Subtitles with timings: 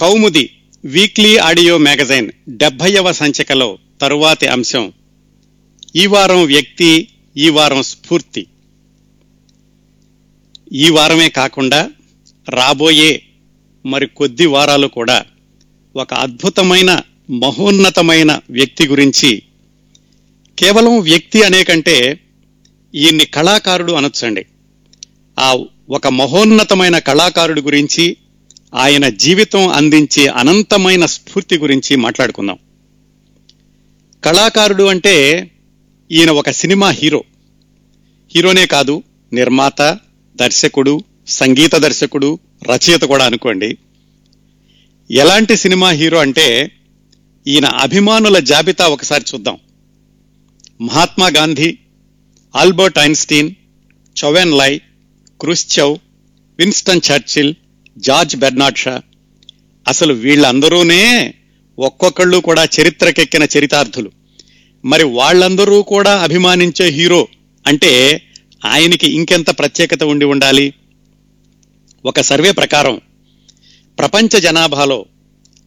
[0.00, 0.50] కౌముది
[0.84, 4.92] weekly audio magazine డెబ్బైవ సంచికలో తరువాతి అంశం.
[5.96, 8.46] ఈ వారం వ్యక్తి ఈ వారం స్ఫూర్తి.
[10.72, 11.90] ఈ వారమే కాకుండా
[12.48, 13.22] రాబోయే
[13.86, 15.24] మరి కొద్ది వారాలు కూడా
[15.96, 19.42] ఒక అద్భుతమైన మహోన్నతమైన వ్యక్తి గురించి
[20.58, 22.20] కేవలం వ్యక్తి అనే కంటే
[22.94, 24.46] ఈయన్ని కళాకారుడు అనొచ్చండి.
[25.38, 28.16] ఆ ఒక మహోన్నతమైన కళాకారుడు గురించి
[28.74, 32.58] ఆయన జీవితం అందించే అనంతమైన స్ఫూర్తి గురించి మాట్లాడుకుందాం.
[34.24, 35.50] కళాకారుడు అంటే
[36.12, 37.24] ఈయన ఒక సినిమా హీరో.
[38.34, 39.02] హీరోనే కాదు
[39.32, 39.98] నిర్మాత
[40.36, 42.38] దర్శకుడు సంగీత దర్శకుడు
[42.70, 43.76] రచయిత కూడా అనుకోండి.
[45.10, 46.72] ఎలాంటి సినిమా హీరో అంటే
[47.46, 49.58] ఈయన అభిమానుల జాబితా ఒకసారి చూద్దాం.
[50.80, 51.78] Mahatma Gandhi
[52.56, 53.54] Albert Einstein
[54.24, 54.80] Chou Enlai
[55.40, 55.94] Khrushchev
[56.58, 57.54] Winston Churchill
[58.00, 59.02] George Bernard Shaw
[59.88, 61.34] అసలు వీళ్ళందరూనే
[61.78, 64.10] ఒక్కొక్కళ్ళు కూడా చరిత్రకెక్కిన చరితార్థులు.
[64.84, 67.28] మరి వాళ్ళందరూ కూడా అభిమానించే హీరో
[67.66, 68.22] అంటే
[68.64, 70.74] ఆయనకి ఇంకెంత ప్రత్యేకత ఉండి ఉండాలి?
[72.04, 73.00] ఒక సర్వే ప్రకారం
[73.98, 75.06] ప్రపంచ జనాభాలో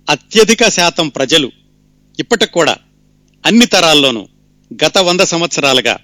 [0.09, 1.51] అత్యధిక శాతం ప్రజలు
[2.19, 2.75] ఇప్పటికి కూడా
[3.45, 4.27] అన్ని తరాల్లోనూ
[4.85, 5.97] గత వంద సంవత్సరాలుగా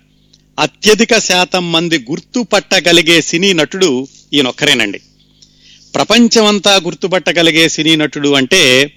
[0.59, 5.01] అత్యధిక శాతం మంది గుర్తుపట్టగలిగే సినీ నటుడు ఈయనొక్కరేనండి.
[5.95, 8.93] ప్రపంచమంతా గుర్తుపట్టగలిగే సినీ నటుడు అంటే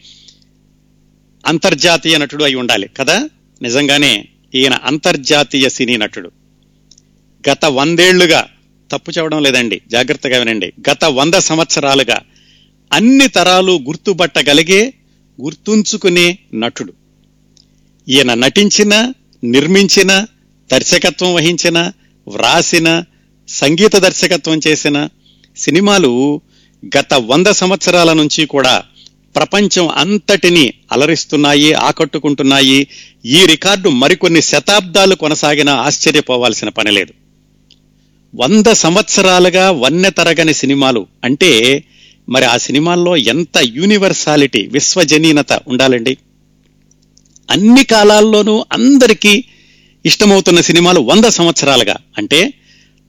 [1.46, 3.28] అంతర్జాతీయ నటుడు అయి ఉండాలి కదా?
[3.62, 6.30] నిజంగానే ఈయన అంతర్జాతీయ సినీ నటుడు.
[7.50, 8.48] గత వందేళ్ళుగా
[8.90, 10.72] తప్పు చెప్పడం లేదండి జాగ్రత్తగా వినండి.
[10.90, 12.20] గత వంద సంవత్సరాలుగా
[12.92, 14.94] అన్ని తరాలు గుర్తుపట్టగలిగే
[15.40, 16.92] గుర్తుంచుకునే నటుడు.
[18.08, 19.12] ఈయన నటించిన
[19.44, 20.26] నిర్మించిన
[20.72, 21.92] దర్శకత్వం వహించిన
[22.28, 23.04] వ్రాసిన
[23.48, 25.08] సంగీత దర్శకత్వం చేసిన
[25.56, 26.40] సినిమాలు
[26.84, 28.82] గత వంద సంవత్సరాల నుంచి కూడా
[29.36, 32.86] ప్రపంచం అంతటిని అలరిస్తున్నాయి ఆకట్టుకుంటున్నాయి.
[33.26, 37.12] ఈ రికార్డు మరికొన్ని శతాబ్దాలు కొనసాగినా ఆశ్చర్యపోవాల్సిన పని లేదు.
[38.34, 41.84] వంద సంవత్సరాలుగా వన్నె తరగని సినిమాలు అంటే
[42.28, 46.16] మరి ఆ సినిమాల్లో ఎంత యూనివర్సాలిటీ విశ్వజనీనత ఉండాలండి?
[47.50, 49.44] అన్ని కాలాల్లోనూ అందరికీ
[50.06, 51.96] ఇష్టమవుతున్న సినిమాలు వంద సంవత్సరాలుగా.
[52.18, 52.52] అంటే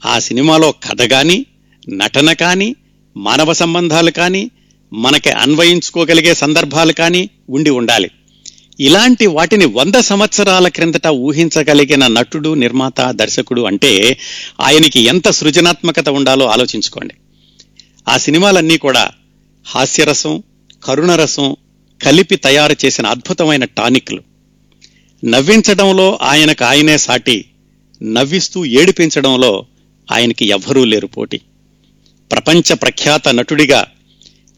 [0.06, 1.46] ఆ సినిమాలో కథ కానీ
[1.90, 2.76] నటన కానీ
[3.18, 4.52] మానవ సంబంధాలు కానీ
[4.94, 8.12] మనకి అన్వయించుకోగలిగే సందర్భాలు కానీ ఉండి ఉండాలి.
[8.80, 14.18] ఇలాంటి వాటిని వంద సంవత్సరాల క్రిందట ఊహించగలిగిన నటుడు నిర్మాత దర్శకుడు అంటే
[14.62, 17.14] ఆయనకి ఎంత సృజనాత్మకత ఉండాలో ఆలోచించుకోండి.
[18.10, 19.12] ఆ సినిమాలన్నీ కూడా
[19.66, 20.44] హాస్యరసం
[20.84, 21.56] కరుణరసం
[22.04, 24.22] కలిపి తయారు చేసిన అద్భుతమైన టానిక్లు.
[25.26, 27.46] నవ్వించడంలో ఆయనకు ఆయనే సాటి
[28.04, 29.66] నవ్విస్తూ ఏడిపించడంలో
[30.12, 31.40] ఆయనకి ఎవ్వరూ లేరు పోటీ.
[32.32, 33.88] ప్రపంచ ప్రఖ్యాత నటుడిగా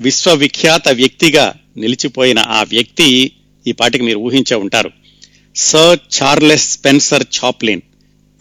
[0.01, 3.31] విశ్వవిఖ్యాత వ్యక్తిగా నిలిచిపోయిన ఆ వ్యక్తి
[3.67, 4.91] ఈ పాటికి మీరు ఊహించే ఉంటారు.
[5.55, 7.81] సర్ చార్లెస్ స్పెన్సర్ చాప్లిన్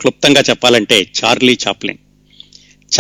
[0.01, 1.99] క్లుప్తంగా చెప్పాలంటే చార్లీ చాప్లిన్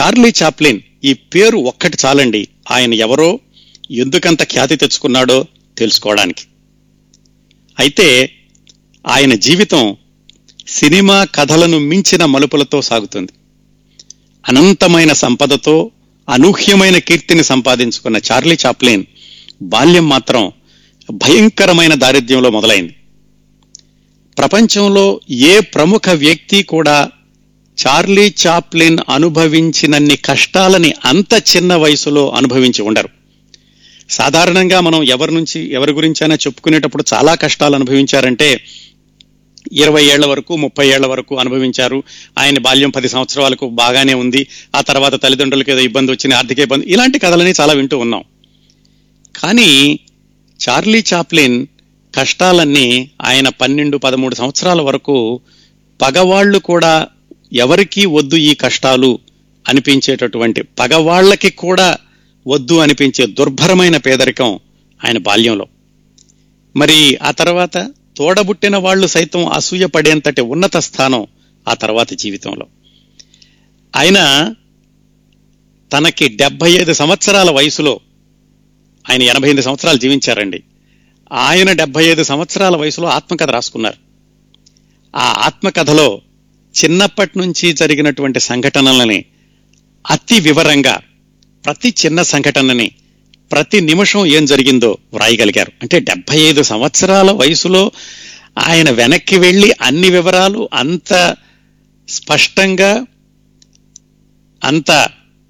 [0.01, 2.49] చార్లీ చాప్లిన్ ఈ పేరు ఒక్కటి చాలండి.
[2.71, 3.41] ఆయన ఎవరో
[3.91, 5.47] ఎందుకంత ఖ్యాతి తెచ్చుకున్నాడో
[5.79, 6.45] తెలుసుకోవడానికి.
[7.79, 8.31] అయితే
[9.06, 9.97] ఆయన జీవితం
[10.69, 13.33] సినిమా కథలను మించిన మలుపులతో సాగుతుంది.
[14.49, 15.91] అనంతమైన సంపదతో
[16.29, 19.05] అనూహ్యమైన కీర్తిని సంపాదించుకున్న చార్లీ చాప్లిన్
[19.62, 20.53] బాల్యం మాత్రం
[21.11, 22.97] భయంకరమైన దారిద్ర్యంలో మొదలైంది.
[24.39, 27.11] ప్రపంచంలో ఏ ప్రముఖ వ్యక్తి కూడా
[27.87, 33.09] చార్లీ చాప్లిన్ అనుభవించినన్ని కష్టాలని అంత చిన్న వయసులో అనుభవించి ఉండరు.
[34.11, 38.65] సాధారణంగా మనం ఎవరి నుంచి ఎవరి గురించైనా చెప్పుకునేటప్పుడు చాలా కష్టాలు అనుభవించారంటే
[39.72, 42.02] ఇరవై ఏళ్ళ వరకు ముప్పై ఏళ్ళ వరకు అనుభవించారు.
[42.38, 44.47] ఆయన బాల్యం పది సంవత్సరాలకు బాగానే ఉంది.
[44.76, 48.25] ఆ తర్వాత తల్లిదండ్రులకు ఏదో ఇబ్బంది వచ్చిన ఆర్థిక ఇబ్బంది ఇలాంటి కథలని చాలా వింటూ ఉన్నాం.
[49.36, 49.98] కానీ
[50.69, 51.66] చార్లీ చాప్లిన్
[52.14, 55.41] కష్టాలన్నీ ఆయన పన్నెండు పదమూడు సంవత్సరాల వరకు
[56.02, 57.06] పగవాళ్ళు కూడా
[57.52, 59.19] ఎవరికీ వద్దు ఈ కష్టాలు
[59.69, 61.96] అనిపించేటటువంటి పగవాళ్ళకి కూడా
[62.46, 64.58] వద్దు అనిపించే దుర్భరమైన పేదరికం
[65.05, 65.67] ఆయన బాల్యంలో.
[66.76, 71.26] మరి ఆ తర్వాత తోడబుట్టిన వాళ్ళు సైతం అసూయ పడేంతటి ఉన్నత స్థానం
[71.69, 72.66] ఆ తర్వాత జీవితంలో.
[73.96, 74.55] ఆయన
[75.93, 78.00] తనకి డెబ్బై ఐదు సంవత్సరాల వయసులో
[79.11, 80.62] ఆయన ఎనభై ఎనిమిది సంవత్సరాలు జీవించారండి.
[81.32, 83.96] ఆయన డెబ్బై ఐదు సంవత్సరాల వయసులో ఆత్మకథ రాసుకున్నారు.
[85.17, 86.20] ఆ ఆత్మకథలో
[86.84, 89.25] చిన్నప్పటి నుంచి జరిగినటువంటి సంఘటనలని
[90.10, 91.00] అతి వివరంగా
[91.64, 92.90] ప్రతి చిన్న సంఘటనని
[93.52, 95.73] ప్రతి నిమిషం ఏం జరిగిందో వ్రాయగలిగారు.
[95.82, 97.93] అంటే డెబ్బై ఐదు సంవత్సరాల వయసులో
[98.58, 101.37] ఆయన వెనక్కి వెళ్ళి అన్ని వివరాలు అంత
[102.08, 103.06] స్పష్టంగా
[104.64, 105.08] అంత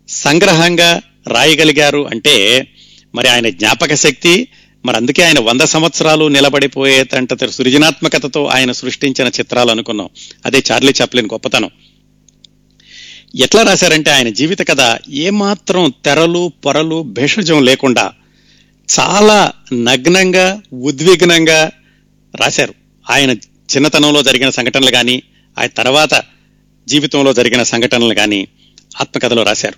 [0.09, 2.67] సంగ్రహంగా రాయగలిగారు అంటే
[3.15, 4.49] మరి ఆయన జ్ఞాపక శక్తి
[4.85, 10.09] మరి అందుకే ఆయన వంద సంవత్సరాలు నిలబడిపోయేటంత సృజనాత్మకతతో ఆయన సృష్టించిన చిత్రాలు అనుకున్నాం.
[10.47, 11.71] అదే చార్లీ చాప్లిన్ గొప్పతనం.
[13.43, 18.13] ఎట్లా రాశారంటే ఆయన జీవిత కథ ఏమాత్రం తెరలు పొరలు భేషజం లేకుండా
[19.01, 21.71] చాలా నగ్నంగా ఉద్విగ్నంగా
[22.37, 22.75] రాశారు.
[23.11, 25.23] ఆయన చిన్నతనంలో జరిగిన సంఘటనలు కానీ
[25.59, 26.23] ఆయన తర్వాత
[26.89, 28.49] జీవితంలో జరిగిన సంఘటనలు కానీ
[29.01, 29.75] ఆత్మకథలో రాశారు.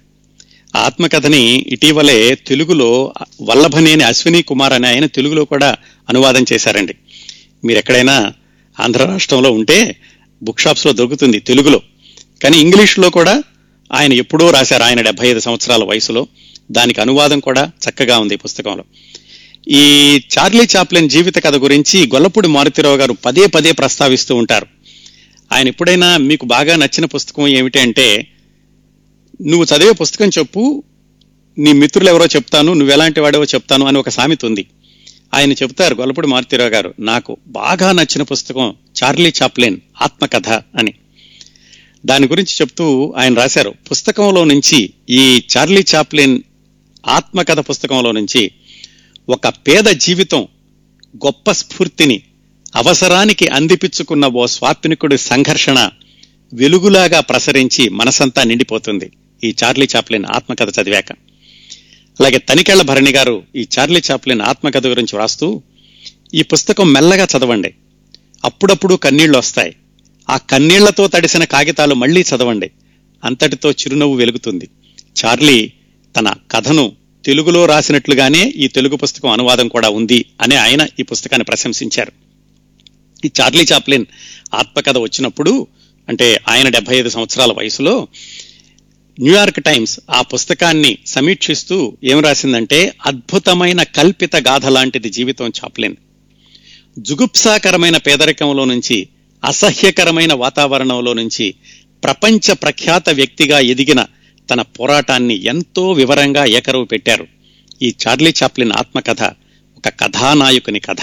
[0.76, 3.12] ఆ ఆత్మకథని ఇటీవలే తెలుగులో
[3.42, 5.76] వల్లభనేని అశ్విని కుమార్ అని ఆయన తెలుగులో కూడా
[6.08, 6.94] అనువాదం చేశారండి.
[7.64, 8.32] మీరు ఎక్కడైనా
[8.80, 9.96] ఆంధ్ర రాష్ట్రంలో ఉంటే
[10.42, 11.82] బుక్ షాప్స్లో దొరుకుతుంది తెలుగులో.
[12.46, 13.43] కానీ ఇంగ్లీష్లో కూడా
[13.93, 16.26] ఆయన ఎప్పుడో రాశారు ఆయన డెబ్బై ఐదు సంవత్సరాల వయసులో.
[16.70, 18.84] దానికి అనువాదం కూడా చక్కగా ఉంది ఈ పుస్తకంలో.
[19.69, 24.66] ఈ చార్లీ చాప్లిన్ జీవిత కథ గురించి గొల్లపూడి మారుతిరావు గారు పదే పదే ప్రస్తావిస్తూ ఉంటారు.
[25.52, 28.28] ఆయన ఎప్పుడైనా మీకు బాగా నచ్చిన పుస్తకం ఏమిటంటే
[29.42, 30.82] నువ్వు చదివే పుస్తకం చెప్పు
[31.58, 34.66] నీ మిత్రులు ఎవరో చెప్తాను నువ్వు ఎలాంటి వాడేవో చెప్తాను అని ఒక సామెత ఉంది.
[35.34, 40.94] ఆయన చెప్తారు గొల్లపూడి మారుతిరావు గారు నాకు బాగా నచ్చిన పుస్తకం చార్లీ చాప్లిన్ ఆత్మకథ అని.
[42.06, 43.74] దాని గురించి చెప్తూ ఆయన రాశారు.
[43.90, 46.42] పుస్తకంలో నుంచి ఈ చార్లీ చాప్లిన్
[47.06, 48.50] ఆత్మకథ పుస్తకంలో నుంచి
[49.28, 50.48] ఒక పేద జీవితం
[51.26, 52.22] గొప్ప స్ఫూర్తిని
[52.76, 55.90] అవసరానికి అందిపించుకున్న ఓ స్వాత్మికుడి సంఘర్షణ
[56.52, 59.10] వెలుగులాగా ప్రసరించి మనసంతా నిండిపోతుంది
[59.44, 61.12] ఈ చార్లీ చాప్లిన్ ఆత్మకథ చదివాక.
[62.20, 65.62] అలాగే తనికెళ్ళ భరణి గారు ఈ చార్లీ చాప్లిన్ ఆత్మకథ గురించి వ్రాస్తూ
[66.34, 67.74] ఈ పుస్తకం మెల్లగా చదవండి.
[68.44, 69.76] అప్పుడప్పుడు కన్నీళ్ళు వస్తాయి.
[70.28, 72.70] ఆ కన్నీళ్ళతో తడిసిన కాగితాలు మళ్ళీ చదవండి.
[73.25, 74.69] అంతటితో చిరునవ్వు వెలుగుతుంది.
[75.25, 75.73] చార్లీ
[76.17, 76.93] తన కథను
[77.25, 82.12] తెలుగులో రాసినట్లుగానే ఈ తెలుగు పుస్తకం అనువాదం కూడా ఉంది అని ఆయన ఈ పుస్తకాన్ని ప్రశంసించారు.
[83.26, 84.05] ఈ చార్లీ చాప్లిన్
[84.55, 85.67] ఆత్మకథ వచ్చినప్పుడు
[86.08, 88.08] అంటే ఆయన డెబ్బై ఐదు సంవత్సరాల వయసులో
[89.20, 95.96] న్యూయార్క్ టైమ్స్ ఆ పుస్తకాన్ని సమీక్షిస్తూ ఏం రాసిందంటే అద్భుతమైన కల్పిత గాథ లాంటిది జీవితం చాప్లిన్.
[96.99, 99.08] జుగుప్సాకరమైన పేదరికంలో నుంచి
[99.46, 101.54] అసహ్యకరమైన వాతావరణంలో నుంచి
[102.04, 104.06] ప్రపంచ ప్రఖ్యాత వ్యక్తిగా ఎదిగిన
[104.50, 107.26] తన పోరాటాన్ని ఎంతో వివరంగా ఏకరువు పెట్టారు.
[107.82, 109.22] ఈ చార్లీ చాప్లిన్ ఆత్మకథ
[109.76, 111.02] ఒక కథానాయకుని కథ.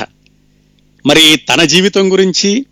[1.05, 2.65] మరి తన జీవితం గురించి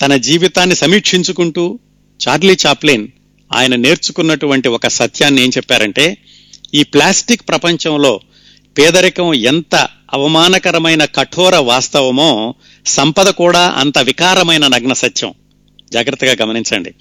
[0.00, 1.78] తన జీవితాన్ని సమీక్షించుకుంటూ
[2.20, 3.08] చార్లీ చాప్లిన్
[3.52, 6.16] ఆయన నేర్చుకున్నటువంటి ఒక సత్యాన్ని ఏం చెప్పారంటే
[6.74, 8.20] ఈ ప్లాస్టిక్ ప్రపంచంలో
[8.78, 9.74] పేదరికం ఎంత
[10.14, 12.54] అవమానకరమైన కఠోర వాస్తవమో
[12.88, 15.34] సంపద కూడా అంత వికారమైన నగ్న సత్యం.
[15.92, 16.94] జాగ్రత్తగా గమనించండి.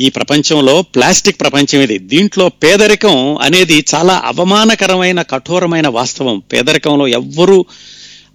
[0.00, 1.98] ఈ ప్రపంచంలో ప్లాస్టిక్ ప్రపంచం ఇది.
[1.98, 6.38] దీంట్లో పేదరికం అనేది చాలా అవమానకరమైన కఠోరమైన వాస్తవం.
[6.38, 7.64] పేదరికంలో ఎవ్వరూ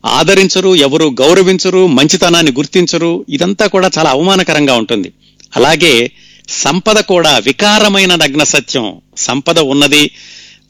[0.06, 3.26] ఆదరించరు ఎవరు గౌరవించరు మంచితనాన్ని గుర్తించరు.
[3.30, 5.12] ఇదంతా కూడా చాలా అవమానకరంగా ఉంటుంది.
[5.56, 6.12] అలాగే
[6.50, 9.02] సంపద కూడా వికారమైన నగ్న సత్యం.
[9.18, 10.12] సంపద ఉన్నది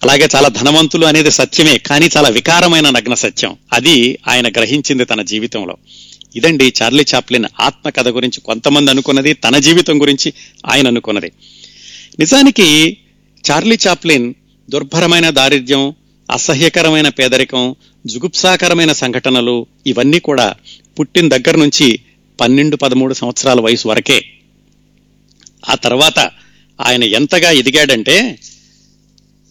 [0.04, 3.58] అలాగే చాలా ధనవంతులు అనేది సత్యమే కానీ చాలా వికారమైన నగ్న సత్యం.
[3.74, 5.78] అది ఆయన గ్రహించింది తన జీవితంలో.
[6.36, 10.34] ఇదండి చార్లీ చాప్లిన్ ఆత్మకథ గురించి కొంతమంది అనుకున్నది తన జీవితం గురించి
[10.66, 11.32] ఆయన అనుకున్నది.
[12.20, 12.98] నిజానికి
[13.52, 14.34] చార్లీ చాప్లిన్
[14.70, 15.94] దుర్భరమైన దారిద్ర్యం
[16.32, 20.56] అసహ్యకరమైన పేదరికం జుగుప్సాకరమైన సంఘటనలు ఇవన్నీ కూడా
[21.00, 22.00] పుట్టిన దగ్గర నుంచి
[22.42, 24.26] పన్నెండు పదమూడు సంవత్సరాల వయసు వరకే.
[25.70, 26.20] ఆ తర్వాత
[26.82, 28.40] ఆయన ఎంతగా ఎదిగాడంటే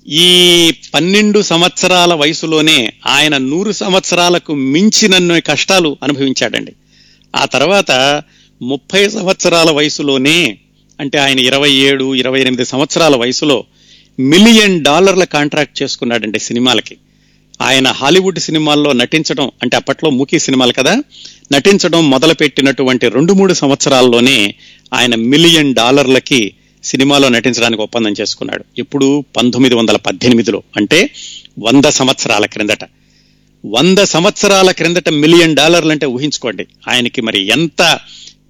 [0.08, 6.73] ఈ పన్నెండు సంవత్సరాల వయసులోనే ఆయన నూరు సంవత్సరాలకు మించినన్ని కష్టాలు అనుభవించాడండి.
[7.37, 8.23] ఆ తర్వాత
[8.62, 10.59] ముప్పై సంవత్సరాల వయసులోనే
[11.00, 13.64] అంటే ఆయన ఇరవై ఏడు ఇరవై ఎనిమిది సంవత్సరాల వయసులో
[14.21, 16.97] మిలియన్ డాలర్ల కాంట్రాక్ట్ చేసుకున్నాడండి సినిమాలకి.
[17.62, 21.02] ఆయన హాలీవుడ్ సినిమాల్లో నటించడం అంటే అప్పట్లో మూకీ సినిమాలు కదా
[21.52, 24.54] నటించడం మొదలుపెట్టినటువంటి రెండు మూడు సంవత్సరాల్లోనే
[24.95, 26.52] ఆయన మిలియన్ డాలర్లకి
[26.87, 28.64] సినిమాలో నటించడానికి ఒప్పందం చేసుకున్నాడు.
[28.78, 31.11] ఇప్పుడు పంతొమ్మిది వందల పద్దెనిమిదిలో అంటే
[31.59, 32.85] వంద సంవత్సరాల క్రిందట.
[33.66, 36.66] వంద సంవత్సరాల క్రిందట మిలియన్ డాలర్లు అంటే ఊహించుకోండి.
[36.88, 37.99] ఆయనకి మరి ఎంత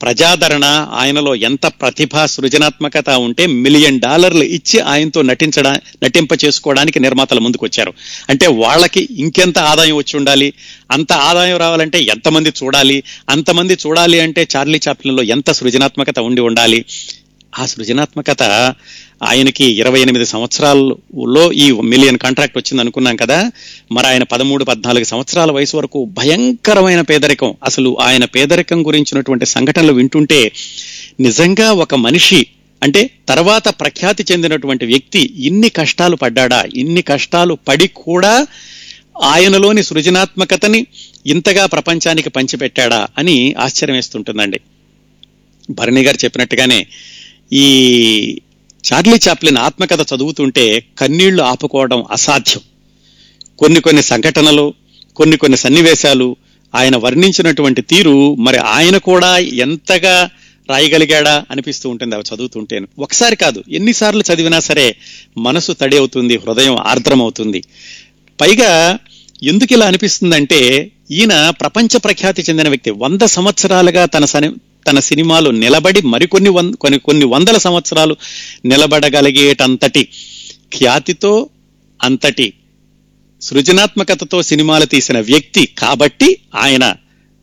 [0.03, 7.93] ప్రజాదరణ ఆయనలో ఎంత ప్రతిభ సృజనాత్మకత ఉంటే మిలియన్ డాలర్లు ఇచ్చి ఆయనతో నటించడా నటింప చేసుకోవడానికి నిర్మాతలు ముందుకొచ్చారు.
[8.29, 10.53] అంటే వాళ్ళకి ఇంకెంత ఆదాయం వచ్చి ఉండాలి?
[10.91, 13.03] అంత ఆదాయం రావాలంటే ఎంతమంది చూడాలి?
[13.29, 16.85] అంతమంది చూడాలి అంటే చార్లీ చాప్లిన్లో ఎంత సృజనాత్మకత ఉండి ఉండాలి?
[17.59, 18.43] ఆ సృజనాత్మకత
[19.23, 23.53] ఆయనకి ఇరవై ఎనిమిది సంవత్సరాల్లో ఈ మిలియన్ కాంట్రాక్ట్ వచ్చింది అనుకున్నాం కదా.
[23.93, 27.55] మరి ఆయన పదమూడు పద్నాలుగు సంవత్సరాల వయసు వరకు భయంకరమైన పేదరికం.
[27.65, 30.53] అసలు ఆయన పేదరికం గురించినటువంటి సంఘటనలు వింటుంటే
[31.21, 32.47] నిజంగా ఒక మనిషి
[32.83, 36.65] అంటే తర్వాత ప్రఖ్యాతి చెందినటువంటి వ్యక్తి ఇన్ని కష్టాలు పడ్డాడా?
[36.75, 38.47] ఇన్ని కష్టాలు పడి కూడా
[39.23, 40.87] ఆయనలోని సృజనాత్మకతని
[41.27, 44.61] ఇంతగా ప్రపంచానికి పంచిపెట్టాడా అని ఆశ్చర్యం వేస్తుంటుందండి
[45.71, 46.87] భరణి గారు చెప్పినట్టుగానే
[47.53, 48.41] ఈ
[48.85, 52.63] చార్లీ చాప్లిన్ ఆత్మకథ చదువుతుంటే కన్నీళ్ళు ఆపుకోవడం అసాధ్యం.
[53.59, 54.75] కొన్ని కొన్ని సంఘటనలు
[55.17, 56.37] కొన్ని కొన్ని సన్నివేశాలు
[56.75, 60.31] ఆయన వర్ణించినటువంటి తీరు మరి ఆయన కూడా ఎంతగా
[60.71, 62.89] రాయగలిగాడా అనిపిస్తూ ఉంటుంది అవి చదువుతుంటేను.
[62.99, 64.97] ఒకసారి కాదు ఎన్నిసార్లు చదివినా సరే
[65.39, 67.63] మనసు తడి అవుతుంది హృదయం ఆర్ద్రమవుతుంది
[68.41, 68.99] పైగా
[69.43, 72.91] ఎందుకు ఇలా అనిపిస్తుందంటే ఈయన ప్రపంచ ప్రఖ్యాతి చెందిన వ్యక్తి.
[72.91, 74.51] వంద సంవత్సరాలుగా తన సని
[74.87, 78.17] తన సినిమాలు నిలబడి మరికొన్ని వంద కొన్ని కొన్ని వందల సంవత్సరాలు
[78.65, 80.09] నిలబడగలిగేటంతటి
[80.75, 81.49] ఖ్యాతితో
[82.03, 82.53] అంతటి
[83.43, 86.95] సృజనాత్మకతతో సినిమాలు తీసిన వ్యక్తి కాబట్టి ఆయన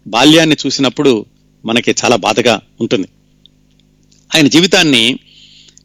[0.07, 1.25] బాల్యాన్ని చూసినప్పుడు
[1.65, 3.07] మనకి చాలా బాధగా ఉంటుంది.
[4.35, 5.19] ఆయన జీవితాన్ని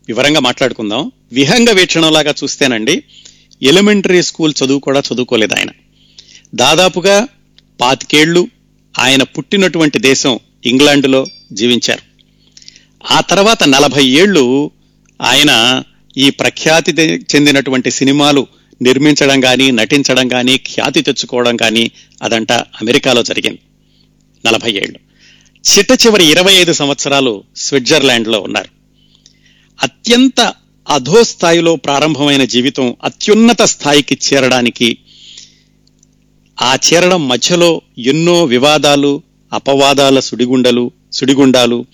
[0.09, 1.13] వివరంగా మాట్లాడుకుందాం.
[1.33, 3.03] విహంగ వీక్షణలాగా చూస్తేనండి
[3.63, 5.69] ఎలిమెంటరీ స్కూల్ చదువు కూడా చదువుకోలేదు ఆయన.
[6.55, 7.29] దాదాపుగా
[7.81, 8.49] పాతికేళ్ళు
[8.99, 12.03] ఆయన పుట్టినటువంటి దేశం ఇంగ్లాండ్లో జీవించారు.
[13.13, 14.71] ఆ తర్వాత నలభై ఏళ్ళు
[15.23, 15.83] ఆయన
[16.17, 18.47] ఈ ప్రఖ్యాతి చెందినటువంటి సినిమాలు
[18.83, 21.91] నిర్మించడం కానీ నటించడం కానీ ఖ్యాతి తెచ్చుకోవడం కానీ
[22.23, 23.59] అదంట అమెరికాలో జరిగింది.
[24.47, 24.99] నలభై ఏళ్ళు.
[25.71, 28.69] చిట్ట చివరి ఇరవై ఐదు సంవత్సరాలు స్విట్జర్లాండ్లో ఉన్నారు.
[29.83, 30.53] అత్యంత
[30.91, 34.99] అధోస్థాయిలో ప్రారంభమైన జీవితం అత్యున్నత స్థాయికి చేరడానికి
[36.63, 41.87] ఆ చేరడం మధ్యలో ఎన్నో వివాదాలు అపవాదాల సుడిగుండలు సుడిగుండాలు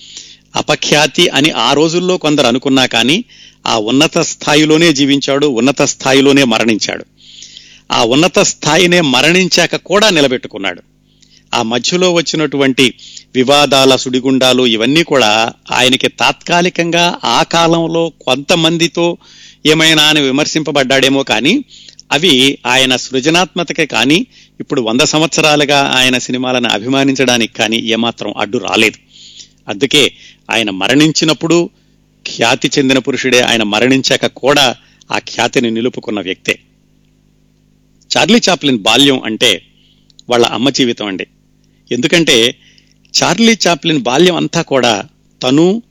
[0.56, 3.25] అపఖ్యాతి అని ఆ రోజుల్లో కొందరు అనుకున్నా కానీ
[3.66, 7.04] ఆ ఉన్నత స్థాయిలోనే జీవించాడు ఉన్నత స్థాయిలోనే మరణించాడు.
[7.92, 10.82] ఆ ఉన్నత స్థాయినే మరణించాక కూడా నిలబెట్టుకున్నాడు.
[11.54, 12.94] ఆ మధ్యలో వచ్చినటువంటి
[13.34, 19.16] వివాదాల సుడిగుండాలు ఇవన్నీ కూడా ఆయనకి తాత్కాలికంగా ఆ కాలంలో కొంతమందితో
[19.66, 21.64] ఏమైనా అని విమర్శింపబడ్డాడేమో కానీ
[22.12, 24.26] అవి ఆయన సృజనాత్మతకే కానీ
[24.61, 28.96] ఇప్పుడు వంద సంవత్సరాలుగా ఆయన సినిమాలను అభిమానించడానికి కానీ ఏమాత్రం అడ్డు రాలేదు.
[29.68, 30.12] అందుకే
[30.50, 31.70] ఆయన మరణించినప్పుడు
[32.26, 34.76] ఖ్యాతి చెందిన పురుషుడే ఆయన మరణించాక కూడా
[35.12, 36.58] ఆ ఖ్యాతిని నిలుపుకున్న వ్యక్తే.
[38.16, 39.62] చార్లీ చాప్లిన్ బాల్యం అంటే
[40.28, 41.26] వాళ్ళ అమ్మ జీవితం అండి.
[41.92, 42.54] ఎందుకంటే
[43.23, 45.04] చార్లీ చాప్లిన్ బాల్యం అంతా కూడా
[45.42, 45.82] తను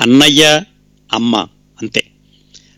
[0.00, 0.62] అన్నయ్య
[1.12, 1.36] అమ్మ
[1.82, 2.04] అంతే.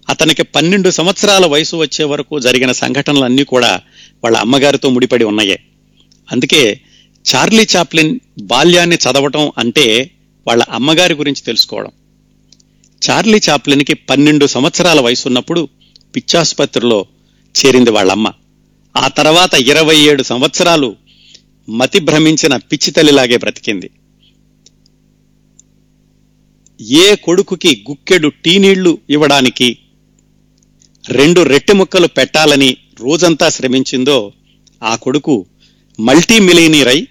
[0.09, 3.81] అతనికి పన్నెండు సంవత్సరాల వయసు వచ్చే వరకు జరిగిన సంఘటనలన్నీ కూడా
[4.25, 5.61] వాళ్ళ అమ్మగారితో ముడిపడి ఉన్నాయే.
[6.33, 6.81] అందుకే
[7.35, 10.11] చార్లీ చాప్లిన్ బాల్యాన్ని చదవటం అంటే
[10.47, 11.91] వాళ్ళ అమ్మగారి గురించి తెలుసుకోవడం.
[13.11, 15.69] చార్లీ చాప్లిన్కి పన్నెండు సంవత్సరాల వయసు ఉన్నప్పుడు
[16.17, 17.07] పిచ్చాసుపత్రిలో
[17.55, 18.33] చేరింది వాళ్ళమ్మ.
[18.97, 20.97] ఆ తర్వాత ఇరవై ఏడు సంవత్సరాలు
[21.69, 23.91] మతి భ్రమించిన పిచ్చి తల్లిలాగే బ్రతికింది.
[26.81, 29.79] ఏ కొడుకుకి గుక్కెడు టీనీళ్ళు ఇవ్వడానికి
[31.09, 34.33] రెండు రెట్టె ముక్కలు పెట్టాలని రోజంతా శ్రమించిందో
[34.83, 35.47] ఆ కొడుకు
[36.01, 37.09] మల్టీ మిలీనియర్ అయి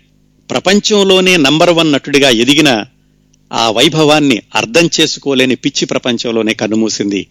[0.50, 2.86] ప్రపంచంలోనే నంబర్ వన్ నటుడిగా ఎదిగిన
[3.54, 7.28] ఆ వైభవాన్ని అర్థం చేసుకోలేని పిచ్చి ప్రపంచంలోనే కన్నుమూసింది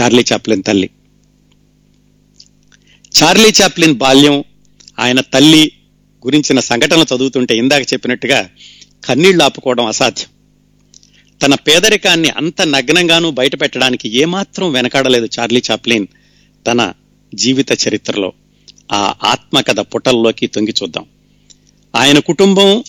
[0.00, 0.90] చార్లీ చాప్లిన్ తల్లి.
[3.22, 4.44] చార్లీ చాప్లిన్ బాల్యం
[4.98, 5.72] ఆయన తల్లి
[6.26, 8.48] గురించిన సంఘటనలు చదువుతుంటే ఇందాక చెప్పినట్టుగా
[9.04, 10.28] కన్నీళ్ళు ఆపుకోవడం అసాధ్యం.
[11.42, 16.06] తన పేదరికాన్ని అంత నగ్నంగానూ బయటపెట్టడానికి ఏమాత్రం వెనకాడలేదు చార్లీ చాప్లిన్
[16.66, 16.92] తన
[17.34, 18.32] జీవిత చరిత్రలో.
[18.92, 21.04] ఆ ఆత్మకథ పుటల్లోకి తొంగి చూద్దాం.
[21.96, 22.84] ఆయన కుటుంబం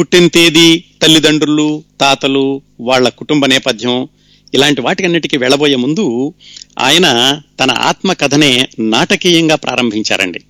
[0.00, 4.08] పుట్టిన తేదీ తల్లిదండ్రులు తాతలు వాళ్ళ కుటుంబ నేపథ్యం
[4.54, 6.34] ఇలాంటి వాటికన్నిటికీ వెళ్ళబోయే ముందు
[6.78, 10.40] ఆయన తన ఆత్మకథనే నాటకీయంగా ప్రారంభించారండి.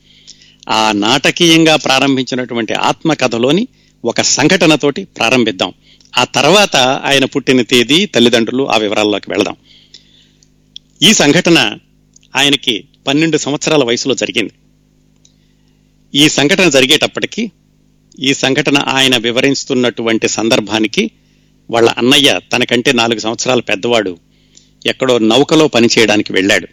[0.69, 3.69] ఆ నాటకీయంగా ప్రారంభించినటువంటి ఆత్మకథలోని
[4.05, 5.73] ఒక సంఘటనతోటి ప్రారంభిద్దాం.
[6.19, 9.57] ఆ తర్వాత ఆయన పుట్టిన తేదీ తల్లిదండ్రులు ఆ వివరాల్లోకి వెళదాం.
[11.03, 11.79] ఈ సంఘటన
[12.37, 14.53] ఆయనకి పన్నెండు సంవత్సరాల వయసులో జరిగింది.
[16.15, 17.51] ఈ సంఘటన జరిగేటప్పటికీ
[18.19, 21.11] ఈ సంఘటన ఆయన వివరిస్తున్నటువంటి సందర్భానికి
[21.71, 24.19] వాళ్ళ అన్నయ్య తనకంటే నాలుగు సంవత్సరాల పెద్దవాడు
[24.87, 26.69] ఎక్కడో నౌకలో పనిచేయడానికి వెళ్ళాడు.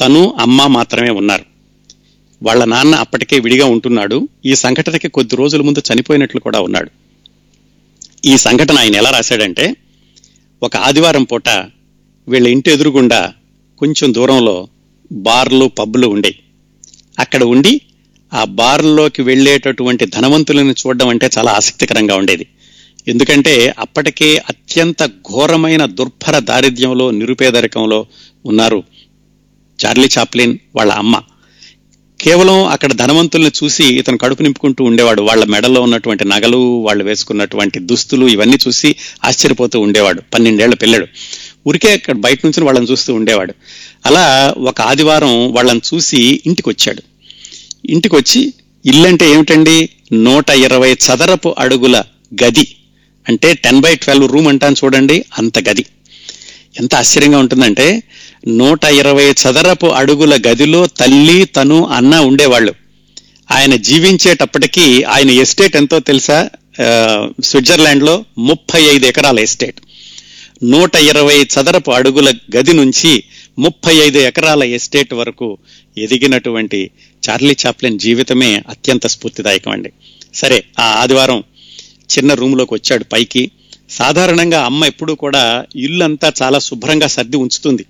[0.00, 1.44] తను అమ్మ మాత్రమే ఉన్నారు.
[2.42, 4.28] వాళ్ళ నాన్న అప్పటికే విడిగా ఉంటున్నాడు.
[4.46, 7.01] ఈ సంఘటనకి కొద్ది రోజుల ముందు చనిపోయినట్లు కూడా ఉన్నాడు.
[8.26, 9.64] ఈ సంఘటన ఆయన ఎలా రాశాడంటే
[10.62, 11.48] ఒక ఆదివారం పూట
[12.28, 13.20] వీళ్ళ ఇంటి ఎదురుగుండా
[13.78, 14.56] కొంచెం దూరంలో
[15.12, 16.38] బార్లు పబ్బులు ఉండేవి
[17.18, 17.72] అక్కడ ఉండి
[18.32, 22.44] ఆ బార్లోకి వెళ్ళేటటువంటి ధనవంతులను చూడడం అంటే చాలా ఆసక్తికరంగా ఉండేది.
[23.08, 28.00] ఎందుకంటే అప్పటికే అత్యంత ఘోరమైన దుర్భర దారిద్ర్యంలో నిరుపేదరికంలో
[28.44, 28.80] ఉన్నారు
[29.78, 31.14] చార్లీ చాప్లిన్ వాళ్ళ అమ్మ.
[32.22, 35.22] కేవలం అక్కడ ధనవంతుల్ని చూసి ఇతను కడుపు నింపుకుంటూ ఉండేవాడు.
[35.22, 40.22] వాళ్ళ మెడలో ఉన్నటువంటి నగలు వాళ్ళు వేసుకున్నటువంటి దుస్తులు ఇవన్నీ చూసి ఆశ్చర్యపోతూ ఉండేవాడు.
[40.34, 41.06] పన్నెండేళ్ళ పిల్లడు.
[41.68, 43.54] ఊరికే అక్కడ బయట నుంచి వాళ్ళని చూస్తూ ఉండేవాడు.
[44.06, 47.02] అలా ఒక ఆదివారం వాళ్ళని చూసి ఇంటికి వచ్చాడు
[47.90, 48.54] ఇంటికి వచ్చి
[48.86, 49.88] ఇల్లంటే ఏమిటండి?
[50.12, 52.02] నూట ఇరవై చదరపు అడుగుల
[52.44, 52.76] గది.
[53.28, 55.84] అంటే టెన్ బై ట్వెల్వ్ రూమ్ అంటాను చూడండి అంత గది.
[56.80, 58.02] ఎంత ఆశ్చర్యంగా ఉంటుందంటే
[58.48, 62.74] నూట ఇరవై చదరపు అడుగుల గదిలో తల్లి తను అన్న ఉండేవాళ్ళు.
[63.50, 66.50] ఆయన జీవించేటప్పటికీ ఆయన ఎస్టేట్ ఎంతో తెలుసా?
[67.44, 69.80] స్విట్జర్లాండ్లో ముప్పై ఐదు ఎకరాల ఎస్టేట్.
[70.64, 73.24] నూట ఇరవై చదరపు అడుగుల గది నుంచి
[73.58, 75.58] ముప్పై ఐదు ఎకరాల ఎస్టేట్ వరకు
[75.98, 76.90] ఎదిగినటువంటి
[77.28, 79.92] చార్లీ చాప్లిన్ జీవితమే అత్యంత స్ఫూర్తిదాయకం అండి
[80.34, 81.44] సరే ఆ ఆదివారం
[82.18, 83.50] చిన్న రూమ్లోకి వచ్చాడు పైకి.
[83.90, 87.84] సాధారణంగా అమ్మ ఎప్పుడూ కూడా ఇల్లంతా చాలా శుభ్రంగా సర్ది ఉంచుతుంది.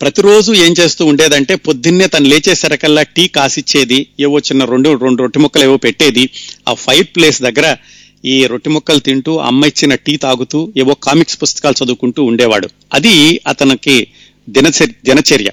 [0.00, 5.62] ప్రతిరోజు ఏం చేస్తూ ఉండేదంటే పొద్దున్నే తను లేచేసరికల్లా టీ కాసిచ్చేది ఏవో చిన్న రెండు రెండు రొట్టె ముక్కలు
[5.62, 6.28] ఏవో పెట్టేది.
[6.68, 7.76] ఆ ఫైర్ ప్లేస్ దగ్గర
[8.24, 12.68] ఈ రొట్టె ముక్కలు తింటూ అమ్మ ఇచ్చిన టీ తాగుతూ ఏవో కామిక్స్ పుస్తకాలు చదువుకుంటూ ఉండేవాడు.
[12.94, 14.06] అది అతనికి
[14.50, 15.50] దినచర్య దినచర్య.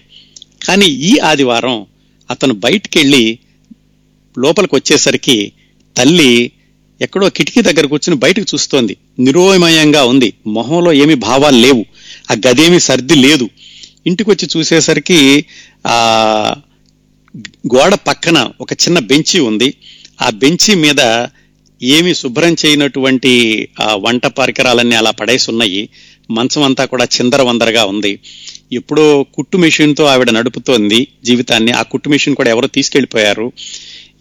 [0.67, 1.85] కానీ ఈ ఆదివారం
[2.31, 3.37] అతను బయటికి వెళ్ళి
[4.39, 5.51] లోపలికి వచ్చేసరికి
[5.97, 6.51] తల్లి
[7.01, 8.97] ఎక్కడో కిటికీ దగ్గర కూర్చుని బయటకు చూస్తోంది.
[9.19, 10.33] నిరోమయంగా ఉంది.
[10.47, 11.85] మొహంలో ఏమి భావాలు లేవు.
[12.31, 13.49] ఆ గదేమి సర్ది లేదు.
[14.07, 15.45] ఇంటికి వచ్చి చూసేసరికి
[15.87, 16.55] ఆ
[17.75, 19.73] గోడ పక్కన ఒక చిన్న బెంచి ఉంది.
[20.21, 21.27] ఆ బెంచి మీద
[21.83, 25.89] ఏమి శుభ్రం చేయనటువంటి ఆ వంట పరికరాలన్నీ అలా పడేసి ఉన్నాయి.
[26.31, 28.19] మంచం అంతా కూడా చిందర వందరగా ఉంది.
[28.73, 31.71] ఎప్పుడో కుట్టు మెషిన్తో ఆవిడ నడుపుతోంది జీవితాన్ని.
[31.71, 33.51] ఆ కుట్టు మిషన్ కూడా ఎవరో తీసుకెళ్ళిపోయారు.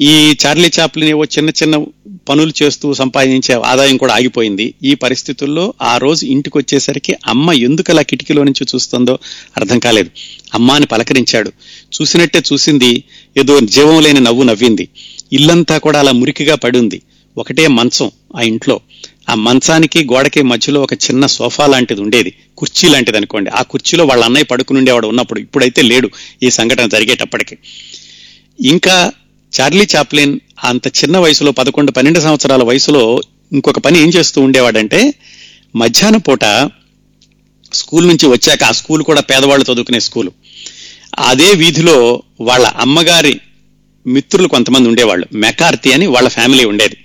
[0.01, 1.85] ఈ చార్లీ చాప్లిన్ ఏవో చిన్న చిన్న
[2.29, 4.75] పనులు చేస్తూ సంపాదించే ఆదాయం కూడా ఆగిపోయింది.
[4.85, 9.19] ఈ పరిస్థితుల్లో ఆ రోజు ఇంటికి వచ్చేసరికి అమ్మ ఎందుకు అలా కిటికీలో నుంచి చూస్తుందో
[9.57, 10.11] అర్థం కాలేదు.
[10.55, 11.53] అమ్మాని పలకరించాడు.
[12.01, 13.05] చూసినట్టే చూసింది.
[13.37, 14.89] ఏదో జీవం లేని నవ్వు నవ్వింది.
[15.33, 17.03] ఇల్లంతా కూడా అలా మురికిగా పడింది.
[17.39, 18.81] ఒకటే మంచం ఆ ఇంట్లో.
[19.29, 22.35] ఆ మంచానికి గోడకి మధ్యలో ఒక చిన్న సోఫా లాంటిది ఉండేది.
[22.59, 23.51] కుర్చీ లాంటిది అనుకోండి.
[23.51, 26.11] ఆ కుర్చీలో వాళ్ళ అన్నయ్య పడుకుని ఉండేవాడు ఉన్నప్పుడు ఇప్పుడైతే లేడు
[26.43, 27.59] ఈ సంఘటన జరిగేటప్పటికి.
[28.61, 29.13] ఇంకా
[29.61, 33.21] చార్లీ చాప్లిన్ అంత చిన్న వయసులో పదకొండు పన్నెండు సంవత్సరాల వయసులో
[33.53, 35.15] ఇంకొక పని ఏం చేస్తూ ఉండేవాడంటే
[35.77, 36.45] మధ్యాహ్నం పూట
[37.73, 40.31] స్కూల్ నుంచి వచ్చాక ఆ స్కూల్ కూడా పేదవాళ్ళు చదువుకునే స్కూల్.
[41.19, 43.41] అదే వీధిలో వాళ్ళ అమ్మగారి
[44.07, 45.27] మిత్రులు కొంతమంది ఉండేవాళ్ళు.
[45.33, 46.97] మెకార్తి అని వాళ్ళ ఫ్యామిలీ ఉండేది.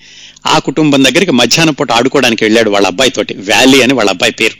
[0.45, 4.57] ఆ కుటుంబం దగ్గరికి మధ్యాహ్నం పూట ఆడుకోవడానికి వెళ్ళాడు వాళ్ళ అబ్బాయి తోటి వ్యాలీ అని వాళ్ళ అబ్బాయి పేరు.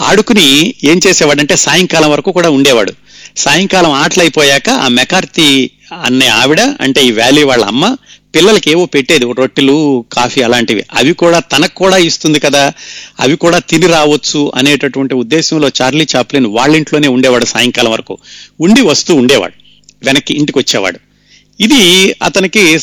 [0.00, 2.92] ఆడుకుని ఏం చేసేవాడంటే సాయంకాలం వరకు కూడా ఉండేవాడు.
[3.36, 5.70] సాయంకాలం ఆటలైపోయాక ఆ మెకార్తి
[6.02, 7.96] అనే ఆవిడ అంటే ఈ వ్యాలీ వాళ్ళ అమ్మ
[8.34, 10.84] పిల్లలకి ఏవో పెట్టేది రొట్టెలు కాఫీ అలాంటివి.
[10.92, 12.72] అవి కూడా తనకు కూడా ఇస్తుంది కదా
[13.20, 18.18] అవి కూడా తిని రావచ్చు అనేటటువంటి ఉద్దేశంలో చార్లీ చాప్లిన్ వాళ్ళ ఇంట్లోనే ఉండేవాడు సాయంకాలం వరకు.
[18.60, 19.54] ఉండి వస్తూ ఉండేవాడు
[20.04, 20.98] వెనక్కి ఇంటికి వచ్చేవాడు.
[21.60, 22.78] ఇది అతనికి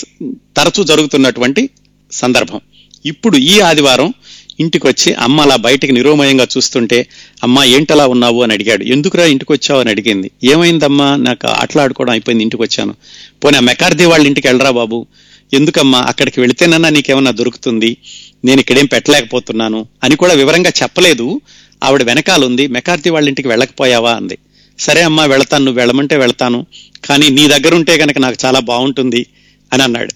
[0.57, 1.69] తరచూ జరుగుతున్నటువంటి
[2.11, 2.61] సందర్భం.
[3.05, 4.13] ఇప్పుడు ఈ ఆదివారం
[4.59, 7.07] ఇంటికి వచ్చి అమ్మ అలా బయటికి నిరోమయంగా చూస్తుంటే
[7.43, 8.43] అమ్మ ఏంటలా ఉన్నావు?
[8.43, 8.83] అని అడిగాడు.
[8.83, 10.31] ఎందుకురా ఇంటికి వచ్చావు అని అడిగింది.
[10.43, 11.15] ఏమైందమ్మా?
[11.15, 12.95] నాకు ఆటలాడుకోవడం అయిపోయింది ఇంటికి వచ్చాను
[13.43, 15.07] పోనీ ఆ మెకార్ది వాళ్ళ ఇంటికి వెళ్ళరా బాబు.
[15.53, 15.99] ఎందుకమ్మా?
[15.99, 17.97] అక్కడికి వెళితేనన్నా నీకేమన్నా దొరుకుతుంది?
[18.45, 19.85] నేను ఇక్కడేం పెట్టలేకపోతున్నాను.
[20.03, 21.41] అని కూడా వివరంగా చెప్పలేదు.
[21.83, 22.67] ఆవిడ వెనకాల ఉంది.
[22.67, 24.13] మెకార్తి వాళ్ళ ఇంటికి వెళ్ళకపోయావా?
[24.13, 24.37] అంది.
[24.79, 25.65] సరే అమ్మా వెళతాను.
[25.65, 26.65] నువ్వు వెళ్ళమంటే వెళతాను.
[27.05, 29.25] కానీ నీ దగ్గర ఉంటే కనుక నాకు చాలా బాగుంటుంది
[29.73, 30.13] అని అన్నాడు.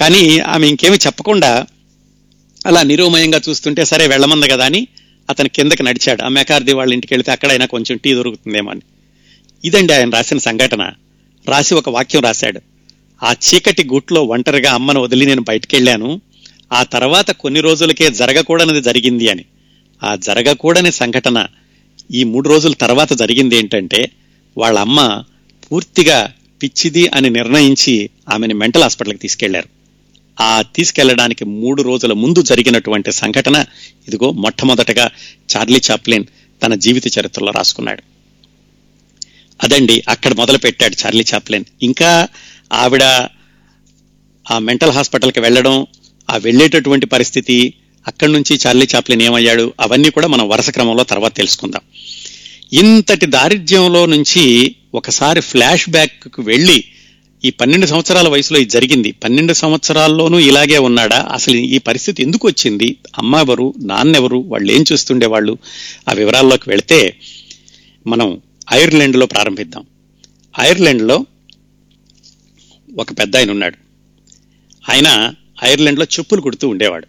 [0.00, 1.66] కానీ ఆమె ఇంకేమి చెప్పకుండా
[2.66, 4.86] అలా నిరూమయంగా చూస్తుంటే సరే వెళ్ళమంది కదా అని
[5.30, 6.24] అతను కిందకి నడిచాడు.
[6.24, 8.80] ఆ మెకార్ది వాళ్ళ ఇంటికి వెళితే అక్కడైనా కొంచెం టీ దొరుకుతుందేమో అని.
[9.64, 10.92] ఇదండి ఆయన రాసిన సంఘటన.
[11.48, 12.60] రాసి ఒక వాక్యం రాశాడు.
[13.22, 16.20] ఆ చీకటి గుట్లో ఒంటరిగా అమ్మను వదిలి నేను బయటకెళ్ళాను.
[16.72, 19.44] ఆ తర్వాత కొన్ని రోజులకే జరగకూడనిది జరిగింది అని.
[20.04, 21.46] ఆ జరగకూడని సంఘటన
[22.14, 24.10] ఈ మూడు రోజుల తర్వాత జరిగింది ఏంటంటే
[24.58, 25.24] వాళ్ళ అమ్మ
[25.72, 29.73] పూర్తిగా పిచ్చిది అని నిర్ణయించి ఆమెను మెంటల్ హాస్పిటల్కి తీసుకెళ్ళారు.
[30.40, 33.64] ఆ తీసుకెళ్ళడానికి మూడు రోజుల ముందు జరిగినటువంటి సంఘటన
[34.08, 35.10] ఇదిగో మొట్టమొదటగా
[35.56, 36.24] చార్లీ చాప్లిన్
[36.62, 38.02] తన జీవిత చరిత్రలో రాసుకున్నాడు.
[39.62, 41.64] అదండి అక్కడ మొదలు పెట్టాడు చార్లీ చాప్లిన్.
[41.82, 42.28] ఇంకా
[42.72, 43.02] ఆవిడ
[44.50, 45.86] ఆ మెంటల్ హాస్పిటల్కి వెళ్ళడం
[46.30, 47.74] ఆ వెళ్ళేటటువంటి పరిస్థితి
[48.08, 51.80] అక్కడి నుంచి చార్లీ చాప్లిన్ ఏమయ్యాడు అవన్నీ కూడా మనం వరుస క్రమంలో తర్వాత తెలుసుకుందాం.
[52.72, 56.84] ఇంతటి దారిద్ర్యంలో నుంచి ఒకసారి ఫ్లాష్ బ్యాక్ వెళ్ళి
[57.44, 59.12] ఈ పన్నెండు సంవత్సరాల వయసులో ఇది జరిగింది.
[59.12, 61.28] పన్నెండు సంవత్సరాల్లోనూ ఇలాగే ఉన్నాడా?
[61.32, 62.96] అసలు ఈ పరిస్థితి ఎందుకు వచ్చింది?
[63.18, 64.36] అమ్మ ఎవరు నాన్నెవరు?
[64.36, 65.58] వాళ్ళు ఏం చూస్తుండే వాళ్ళు
[66.08, 67.16] ఆ వివరాల్లోకి వెళితే
[68.06, 68.40] మనం
[68.72, 69.84] ఐర్లాండ్లో ప్రారంభిద్దాం.
[70.60, 71.26] ఐర్లాండ్లో
[72.98, 73.76] ఒక పెద్ద ఆయన ఉన్నాడు.
[74.92, 77.06] ఆయన ఐర్లాండ్లో చెప్పులు కుడుతూ ఉండేవాడు.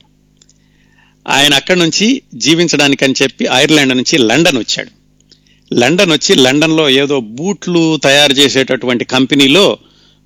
[1.27, 4.89] ఆయన అక్కడి నుంచి జీవించడానికని చెప్పి ఐర్లాండ్ నుంచి లండన్ వచ్చాడు.
[5.73, 9.77] లండన్ వచ్చి లండన్లో ఏదో బూట్లు తయారు చేసేటటువంటి కంపెనీలో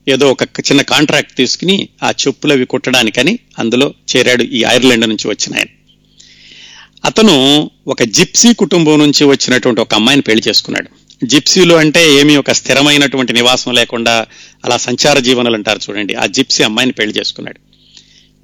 [0.07, 5.55] ఏదో ఒక చిన్న కాంట్రాక్ట్ తీసుకుని ఆ చెప్పులు అవి కుట్టడానికని అందులో చేరాడు ఈ ఐర్లాండ్ నుంచి వచ్చిన
[5.55, 5.67] ఆయన.
[7.05, 10.89] అతను ఒక జిప్సీ కుటుంబం నుంచి వచ్చినటువంటి ఒక అమ్మాయిని పెళ్ళి చేసుకున్నాడు.
[11.25, 14.25] జిప్సీలు అంటే ఏమీ ఒక స్థిరమైనటువంటి నివాసం లేకుండా
[14.65, 16.15] అలా సంచార జీవనాలు అంటారు చూడండి.
[16.15, 17.59] ఆ జిప్సీ అమ్మాయిని పెళ్ళి చేసుకున్నాడు.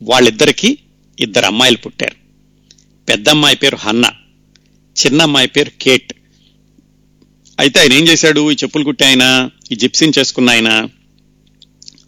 [0.04, 0.78] వాళ్ళిద్దరికీ
[1.20, 2.16] ఇద్దరు అమ్మాయిలు పుట్టారు.
[3.10, 4.06] పెద్ద అమ్మాయి పేరు హన్న
[5.06, 6.14] చిన్న అమ్మాయి పేరు కేట్.
[7.60, 8.52] అయితే ఆయన ఏం చేశాడు?
[8.52, 10.88] ఈ చెప్పులు కుట్టి ఆయన ఈ జిప్సీని చేసుకున్న ఆయన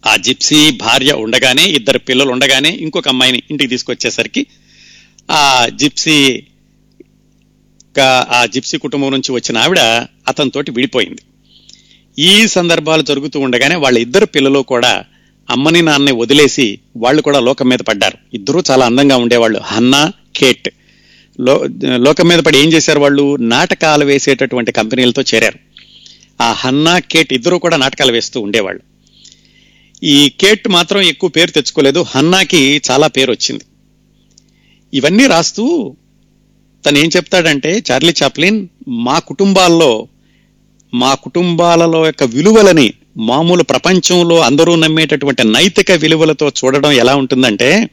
[0.08, 4.46] ఆ జిప్సీ భార్య ఉండగానే ఇద్దరు పిల్లలు ఉండగానే ఇంకొక అమ్మాయిని ఇంటికి తీసుకొచ్చేసరికి
[5.30, 6.42] ఆ జిప్సీ
[8.32, 9.78] ఆ జిప్సీ కుటుంబం నుంచి వచ్చిన ఆవిడ
[10.28, 11.22] అతనితోటి విడిపోయింది.
[12.18, 15.04] ఈ సందర్భాలు జరుగుతూ ఉండగానే వాళ్ళ ఇద్దరు పిల్లలు కూడా
[15.50, 18.18] అమ్మని నాన్నని వదిలేసి వాళ్ళు కూడా లోకం మీద పడ్డారు.
[18.34, 19.60] ఇద్దరూ చాలా అందంగా ఉండేవాళ్ళు.
[19.64, 20.68] Hannah Kate.
[21.40, 21.54] లో
[21.96, 23.36] లోకం మీద పడి ఏం చేశారు వాళ్ళు?
[23.36, 25.58] నాటకాలు వేసేటటువంటి కంపెనీలతో చేరారు.
[26.42, 28.97] ఆ హన్నా కేట్ ఇద్దరూ కూడా నాటకాలు వేస్తూ ఉండేవాళ్ళు.
[30.04, 32.04] ఈ కేట్ మాత్రం ఎక్కువ పేరు తెచ్చుకోలేదు.
[32.08, 33.64] హన్నాకి చాలా పేరు వచ్చింది.
[34.94, 35.96] ఇవన్నీ రాస్తూ
[36.86, 40.08] తను ఏం చెప్తాడంటే చార్లీ చాప్లిన్ మా కుటుంబాల్లో
[40.94, 47.88] మా కుటుంబాలలో యొక్క విలువలని మామూలు ప్రపంచంలో అందరూ నమ్మేటటువంటి నైతిక విలువలతో చూడడం ఎలా ఉంటుందంటే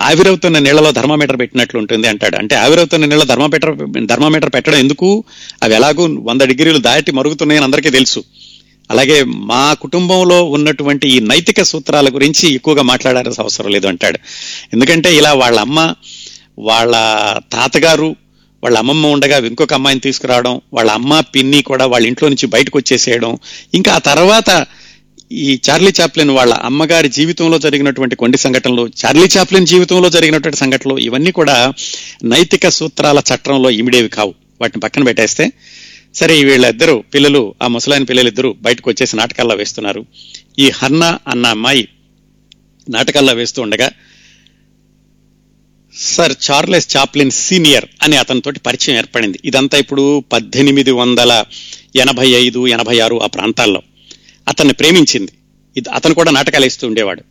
[0.00, 2.36] ఆవిరవుతున్న నీళ్ళలో ధర్మమీటర్ పెట్టినట్లు ఉంటుంది అంటాడు.
[2.36, 5.24] అంటే ఆవిరవుతున్న నీళ్ళ ధర్మమీటర్ ధర్మమీటర్ పెట్టడం ఎందుకు?
[5.62, 8.24] అవి ఎలాగూ వంద డిగ్రీలు దాటి మరుగుతున్నాయని అందరికీ తెలుసు.
[8.90, 14.18] అలాగే మా కుటుంబంలో ఉన్నటువంటి ఈ నైతిక సూత్రాల గురించి ఎక్కువగా మాట్లాడాల్సిన అవసరం లేదు అంటాడు.
[14.72, 15.94] ఎందుకంటే ఇలా వాళ్ళ అమ్మ
[16.58, 16.94] వాళ్ళ
[17.52, 18.16] తాతగారు
[18.62, 23.38] వాళ్ళ అమ్మమ్మ ఉండగా ఇంకొక అమ్మాయిని తీసుకురావడం వాళ్ళ అమ్మ పిన్ని కూడా వాళ్ళ ఇంట్లో నుంచి బయటకు వచ్చేసేయడం
[23.74, 24.66] ఇంకా ఆ తర్వాత
[25.32, 31.30] ఈ చార్లీ చాప్లిన్ వాళ్ళ అమ్మగారి జీవితంలో జరిగినటువంటి కొన్ని సంఘటనలు చార్లీ చాప్లిన్ జీవితంలో జరిగినటువంటి సంఘటనలు ఇవన్నీ
[31.30, 31.72] కూడా
[32.24, 34.34] నైతిక సూత్రాల చట్టంలో ఇమిడేవి కావు.
[34.60, 35.52] వాటిని పక్కన పెట్టేస్తే
[36.16, 40.06] సరే వీళ్ళిద్దరూ పిల్లలు ఆ ముసలాయన పిల్లలిద్దరూ బయటకు వచ్చేసి నాటకాల్లో వేస్తున్నారు.
[40.58, 41.88] ఈ హన్న అన్న అమ్మాయి
[42.90, 43.90] నాటకాల్లో వేస్తూ ఉండగా
[45.94, 49.38] సర్ చార్లెస్ చాప్లిన్ సీనియర్ అని అతనితోటి పరిచయం ఏర్పడింది.
[49.44, 51.44] ఇదంతా ఇప్పుడు పద్దెనిమిది వందల
[51.96, 53.82] ఎనభై ఐదు ఎనభై ఆరు ఆ ప్రాంతాల్లో.
[54.48, 55.32] అతన్ని ప్రేమించింది.
[55.76, 57.22] ఇది అతను కూడా నాటకాలు వేస్తూ ఉండేవాడు.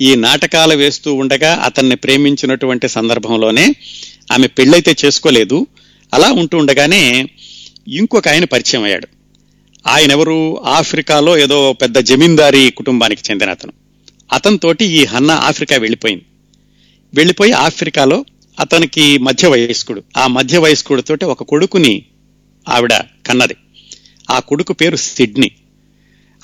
[0.00, 3.74] ఈ నాటకాలు వేస్తూ ఉండగా అతన్ని ప్రేమించినటువంటి సందర్భంలోనే
[4.32, 5.66] ఆమె పెళ్ళైతే చేసుకోలేదు.
[6.14, 7.28] అలా ఉంటూ ఉండగానే
[7.88, 9.08] ఇంకొక ఆయన పరిచయం అయ్యాడు.
[9.86, 13.72] ఆయన ఎవరు ఆఫ్రికాలో ఏదో పెద్ద జమీందారీ కుటుంబానికి చెందిన అతను.
[14.32, 16.24] అతనితోటి ఈ హన్న ఆఫ్రికా వెళ్ళిపోయింది.
[17.14, 18.24] వెళ్ళిపోయి ఆఫ్రికాలో
[18.60, 22.04] అతనికి మధ్య వయస్కుడు ఆ మధ్య వయస్కుడితోటి ఒక కొడుకుని
[22.68, 22.94] ఆవిడ
[23.26, 23.56] కన్నది.
[24.30, 25.50] ఆ కొడుకు పేరు సిడ్నీ.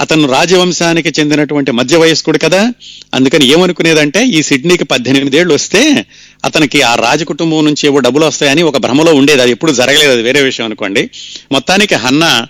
[0.00, 2.72] అతను రాజవంశానికి చెందినటువంటి మధ్య వయస్కుడు కదా.
[3.14, 6.07] అందుకని ఏమనుకునేదంటే ఈ సిడ్నీకి పద్దెనిమిదేళ్ళు వస్తే
[6.44, 9.42] అతనికి ఆ రాజకుటుంబం నుంచి ఏవో డబ్బులు వస్తాయని ఒక భ్రమలో ఉండేది.
[9.42, 11.11] అది ఎప్పుడు జరగలేదు అది వేరే విషయం అనుకోండి.
[11.53, 12.46] మొత్తానికి హన్నా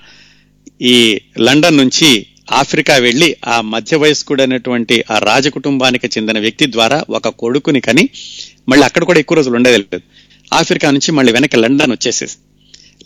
[0.82, 7.80] ఈ లండన్ నుంచి ఆఫ్రికా వెళ్ళి ఆ మధ్య వయస్కుడైనటువంటి ఆ రాజకుటుంబానికి చెందిన వ్యక్తి ద్వారా ఒక కొడుకుని
[7.80, 8.08] కని
[8.68, 10.00] మళ్ళీ అక్కడ కూడా ఎక్కువ రోజులు ఉండేది లేదు.
[10.54, 12.36] ఆఫ్రికా నుంచి మళ్ళీ వెనక్కి లండన్ వచ్చేసేసి.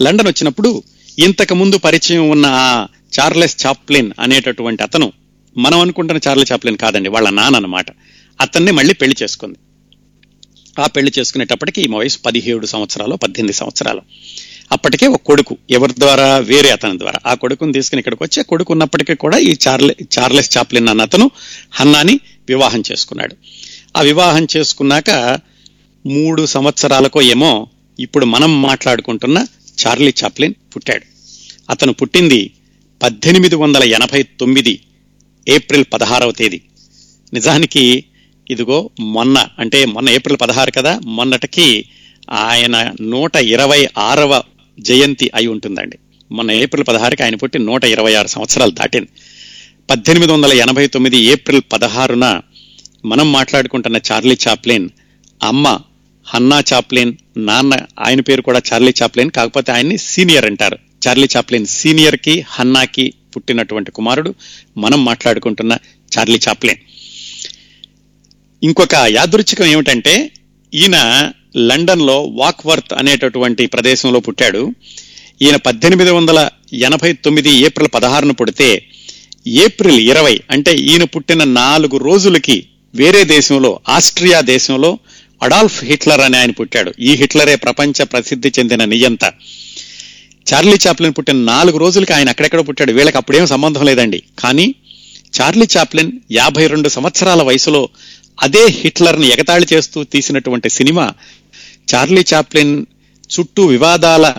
[0.03, 0.83] లండన్ వచ్చినప్పుడు
[1.19, 2.87] ఇంతకు ముందు పరిచయం ఉన్న ఆ
[3.21, 5.13] చార్లెస్ చాప్లిన్ అనేటటువంటి అతను
[5.57, 7.87] మనం అనుకుంటున్న చార్లెస్ చాప్లిన్ కాదండి వాళ్ళ నాన్న అనమాట
[8.41, 9.59] అతన్ని మళ్ళీ పెళ్ళి చేసుకుంది.
[10.79, 14.03] ఆ పెళ్ళి చేసుకునేటప్పటికి ఈ వయసు పదిహేడు సంవత్సరాలు పద్దెనిమిది సంవత్సరాలు.
[14.73, 16.39] అప్పటికే ఒక కొడుకు ఎవరి ద్వారా?
[16.39, 17.31] వేరే అతని ద్వారా.
[17.31, 21.31] ఆ కొడుకుని తీసుకుని ఇక్కడికి వచ్చి కొడుకు ఉన్నప్పటికీ కూడా ఈ చార్లె చార్లెస్ చాప్లిన్ అన్న అతను
[21.73, 23.37] హన్నాని వివాహం చేసుకున్నాడు.
[23.97, 25.41] ఆ వివాహం చేసుకున్నాక
[26.07, 27.69] మూడు సంవత్సరాలకో ఏమో
[28.01, 29.47] ఇప్పుడు మనం మాట్లాడుకుంటున్న
[29.87, 31.05] చార్లీ చాప్లిన్ పుట్టాడు.
[31.71, 32.51] అతను పుట్టింది
[33.03, 34.81] పద్దెనిమిది వందల ఎనభై తొమ్మిది
[35.49, 36.61] ఏప్రిల్ పదహారవ తేదీ.
[37.33, 38.05] నిజానికి
[38.51, 41.85] ఇదిగో మొన్న అంటే మొన్న ఏప్రిల్ పదహారు కదా మొన్నటికి
[42.33, 44.43] ఆయన నూట ఇరవై ఆరవ
[44.81, 45.99] జయంతి అయి ఉంటుందండి.
[46.33, 49.09] మొన్న ఏప్రిల్ పదహారుకి ఆయన పుట్టి నూట ఇరవై ఆరు సంవత్సరాలు దాటింది.
[49.91, 52.41] పద్దెనిమిది వందల ఎనభై తొమ్మిది ఏప్రిల్ పదహారున
[53.05, 54.89] మనం మాట్లాడుకుంటున్న చార్లీ చాప్లిన్
[55.43, 55.79] అమ్మ
[56.25, 60.79] హన్నా చాప్లిన్ నాన్న ఆయన పేరు కూడా చార్లీ చాప్లిన్ కాకపోతే ఆయన్ని సీనియర్ అంటారు.
[61.09, 64.35] చార్లీ చాప్లిన్ సీనియర్కి హన్నాకి పుట్టినటువంటి కుమారుడు
[64.79, 65.79] మనం మాట్లాడుకుంటున్న
[66.19, 66.94] చార్లీ చాప్లిన్.
[68.65, 70.31] ఇంకొక యాదృచ్ఛికం ఏమిటంటే
[70.75, 74.75] ఈయన లండన్లో వాక్వర్త్ అనేటటువంటి ప్రదేశంలో పుట్టాడు.
[75.43, 78.83] ఈయన పద్దెనిమిది వందల ఎనభై తొమ్మిది ఏప్రిల్ పదహారున పుడితే
[79.47, 84.99] ఏప్రిల్ ఇరవై అంటే ఈయన పుట్టిన నాలుగు రోజులకి వేరే దేశంలో ఆస్ట్రియా దేశంలో
[85.43, 86.95] అడాల్ఫ్ హిట్లర్ అని ఆయన పుట్టాడు.
[87.01, 89.33] ఈ హిట్లరే ప్రపంచ ప్రసిద్ధి చెందిన నియంత.
[90.53, 92.93] చార్లీ చాప్లిన్ పుట్టిన నాలుగు రోజులకి ఆయన అక్కడెక్కడ పుట్టాడు.
[92.93, 94.23] వీళ్ళకి అప్పుడేం సంబంధం లేదండి.
[94.39, 94.75] కానీ
[95.41, 97.89] చార్లీ చాప్లిన్ యాభై రెండు సంవత్సరాల వయసులో
[98.43, 101.15] అదే హిట్లర్ని ఎగతాళి చేస్తూ తీసినటువంటి సినిమా
[101.95, 102.87] చార్లీ చాప్లిన్
[103.31, 104.35] చుట్టూ వివాదాల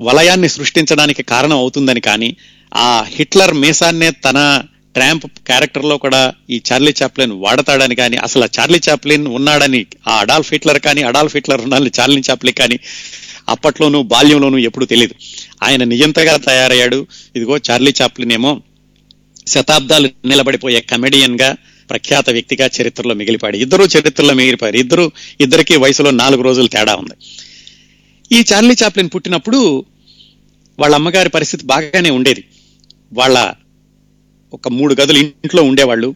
[0.00, 2.36] వలయాన్ని సృష్టించడానికి కారణం అవుతుందని కానీ
[2.74, 4.62] ఆ హిట్లర్ మీసాన్నే తన
[4.94, 10.52] ట్రాంప్ క్యారెక్టర్లో కూడా ఈ చార్లీ చాప్లిన్ వాడతాడని కానీ అసలు ఆ చార్లీ చాప్లిన్ ఉన్నాడని ఆ అడాల్ఫ్
[10.52, 12.78] హిట్లర్ కానీ అడాల్ఫ్ హిట్లర్ ఉన్నాడని చార్లీ చాప్లిన్ కానీ
[13.48, 15.14] అప్పట్లోనూ బాల్యంలోనూ ఎప్పుడు తెలియదు.
[15.62, 17.06] ఆయన నియంతగా తయారయ్యాడు.
[17.36, 18.62] ఇదిగో చార్లీ చాప్లిన్ ఏమో
[19.46, 21.56] శతాబ్దాలు నిలబడిపోయే కమెడియన్గా
[21.90, 23.56] ప్రఖ్యాత వ్యక్తిగా చరిత్రలో మిగిలిపాడు.
[23.56, 27.14] ఇద్దరు చరిత్రలో మిగిలిపోయారు ఇద్దరు ఇద్దరికి వయసులో నాలుగు రోజులు తేడా ఉంది.
[28.32, 29.84] ఈ చార్లీ చాప్లిన్ పుట్టినప్పుడు
[30.78, 32.44] వాళ్ళ అమ్మగారి పరిస్థితి బాగానే ఉండేది.
[33.12, 33.52] వాళ్ళ
[34.52, 36.14] ఒక మూడు గదులు ఇంట్లో ఉండేవాళ్ళు.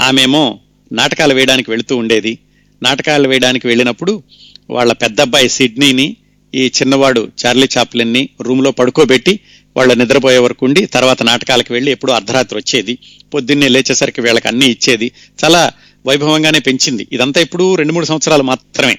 [0.00, 0.60] ఆమెమో
[0.92, 2.38] నాటకాలు వేయడానికి వెళుతూ ఉండేది.
[2.82, 4.22] నాటకాలు వేయడానికి వెళ్ళినప్పుడు
[4.70, 6.16] వాళ్ళ పెద్దబ్బాయి సిడ్నీని
[6.54, 9.40] ఈ చిన్నవాడు చార్లీ చాప్లిన్ని రూమ్లో పడుకోబెట్టి
[9.76, 12.98] వాళ్ళ నిద్రపోయే వరకు ఉండి తర్వాత నాటకాలకు వెళ్ళి ఎప్పుడూ అర్ధరాత్రి వచ్చేది.
[13.34, 15.08] పొద్దున్నే లేచేసరికి వీళ్ళకి అన్ని ఇచ్చేది
[15.44, 15.60] చాలా
[16.06, 17.04] వైభవంగానే పెంచింది.
[17.12, 18.96] ఇదంతా ఇప్పుడు రెండు మూడు సంవత్సరాలు మాత్రమే.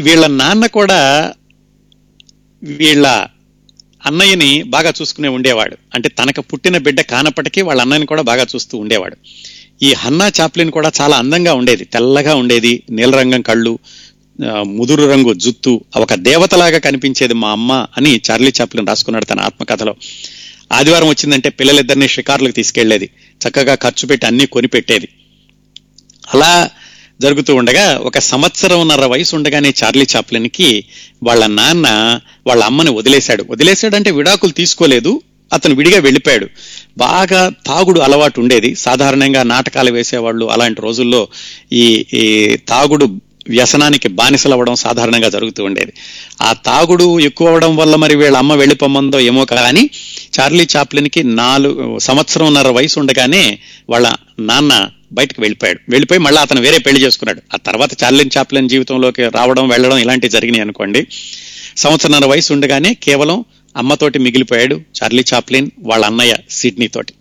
[0.00, 1.00] వీళ్ళ నాన్న కూడా
[2.62, 3.06] వీళ్ళ
[4.06, 5.76] అన్నయ్యని బాగా చూసుకునే ఉండేవాడు.
[5.94, 9.16] అంటే తనకు పుట్టిన బిడ్డ కానప్పటికీ వాళ్ళ అన్నయ్యని కూడా బాగా చూస్తూ ఉండేవాడు.
[9.82, 11.84] ఈ హన్నా చాప్లిన్ కూడా చాలా అందంగా ఉండేది.
[11.84, 13.78] తెల్లగా ఉండేది నీలరంగం కళ్ళు
[14.64, 19.94] ముదురు రంగు జుత్తు ఒక దేవతలాగా కనిపించేది మా అమ్మ అని చార్లీ చాప్లిన్ రాసుకున్నాడు తన ఆత్మకథలో.
[20.72, 23.10] ఆదివారం వచ్చిందంటే పిల్లలిద్దరిని షికార్లకు తీసుకెళ్ళేది.
[23.48, 25.08] చక్కగా ఖర్చు పెట్టి అన్ని కొనిపెట్టేది.
[26.34, 26.70] అలా
[27.20, 30.84] జరుగుతూ ఉండగా ఒక సంవత్సరంన్నర వయసు ఉండగానే చార్లీ చాప్లిన్కి
[31.22, 33.46] వాళ్ళ నాన్న వాళ్ళ అమ్మని వదిలేశాడు.
[33.50, 35.22] వదిలేశాడంటే విడాకులు తీసుకోలేదు.
[35.52, 36.48] అతను విడిగా వెళ్ళిపోయాడు.
[36.98, 38.74] బాగా తాగుడు అలవాటు ఉండేది.
[38.74, 41.28] సాధారణంగా నాటకాలు వేసేవాళ్ళు అలాంటి రోజుల్లో
[41.72, 43.08] ఈ ఈ తాగుడు
[43.48, 45.92] వ్యసనానికి బానిసలవ్వడం సాధారణంగా జరుగుతూ ఉండేది.
[46.42, 49.90] ఆ తాగుడు ఎక్కువ అవడం వల్ల మరి వీళ్ళ అమ్మ వెళ్ళిపోమ్మందో ఏమో కానీ
[50.40, 53.58] చార్లీ చాప్లిన్కి నాలుగు సంవత్సరంన్నర వయసు ఉండగానే
[53.90, 55.80] వాళ్ళ నాన్న బయటకు వెళ్ళిపోయాడు.
[55.88, 57.42] వెళ్ళిపోయి మళ్ళీ అతను వేరే పెళ్ళి చేసుకున్నాడు.
[57.54, 61.06] ఆ తర్వాత చార్లిన్ చాప్లిన్ జీవితంలోకి రావడం వెళ్ళడం ఇలాంటివి జరిగినాయి అనుకోండి.
[61.76, 63.44] సంవత్సరంన్నర వయసు ఉండగానే కేవలం
[63.76, 67.12] అమ్మతోటి మిగిలిపోయాడు చార్లీ చాప్లిన్ వాళ్ళ అన్నయ్య సిడ్నీ తోటి.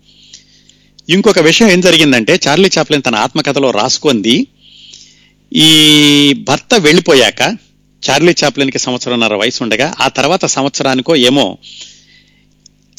[1.09, 4.47] ఇంకొక విషయం ఏం జరిగిందంటే చార్లీ చాప్లిన్ తన ఆత్మకథలో రాసుకుంది
[5.53, 7.57] ఈ భర్త వెళ్ళిపోయాక
[8.09, 11.57] చార్లీ చాప్లిన్కి సంవత్సరంన్నర వయసు ఉండగా ఆ తర్వాత సంవత్సరానికో ఏమో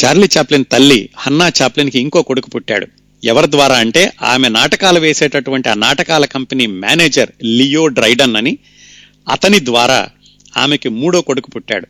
[0.05, 2.87] చార్లీ చాప్లిన్ తల్లి హన్నా చాప్లిన్కి ఇంకో కొడుకు పుట్టాడు.
[3.25, 8.59] ఎవరి ద్వారా అంటే ఆమె నాటకాలు వేసేటటువంటి ఆ నాటకాల కంపెనీ మేనేజర్ లియో డ్రైడన్ అని
[9.29, 10.09] అతని ద్వారా
[10.57, 11.87] ఆమెకి మూడో కొడుకు పుట్టాడు.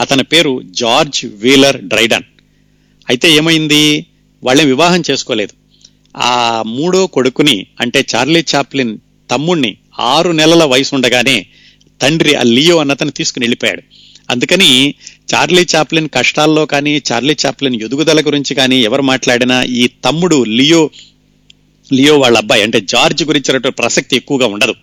[0.00, 2.22] అతని పేరు జార్జ్ వీలర్ డ్రైడన్.
[3.08, 4.06] అయితే ఏమైంది?
[4.44, 5.52] వాళ్ళని వివాహం చేసుకోలేదు.
[6.16, 8.98] ఆ మూడో కొడుకుని అంటే చార్లీ చాప్లిన్
[9.30, 11.46] తమ్ముణ్ణి ఆరు నెలల వయసు ఉండగానే
[12.00, 13.82] తండ్రి ఆ లియో అన్నతను తీసుకుని వెళ్ళిపోయాడు.
[14.30, 14.94] అందుకని
[15.28, 20.90] చార్లీ చాప్లిన్ కష్టాల్లో కానీ చార్లీ చాప్లిన్ ఎదుగుదల గురించి కానీ ఎవరు మాట్లాడినా ఈ తమ్ముడు లియో
[21.92, 24.74] లియో వాళ్ళ అబ్బాయి అంటే జార్జ్ గురించినటువంటి ప్రసక్తి ఎక్కువగా ఉండదు.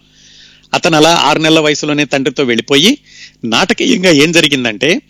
[0.74, 2.98] అతను అలా ఆరు నెలల వయసులోనే తండ్రితో వెళ్ళిపోయి
[3.44, 5.02] నాటకీయంగా ఏం జరిగిందంటే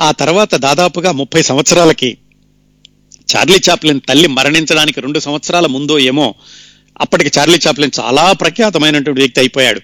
[0.00, 2.18] ఆ తర్వాత దాదాపుగా ముప్పై సంవత్సరాలకి
[3.36, 6.34] చార్లీ చాప్లిన్ తల్లి మరణించడానికి రెండు సంవత్సరాల ముందో ఏమో
[7.00, 9.80] అప్పటికి చార్లీ చాప్లిన్ చాలా ప్రఖ్యాతమైనటువంటి వ్యక్తి అయిపోయాడు.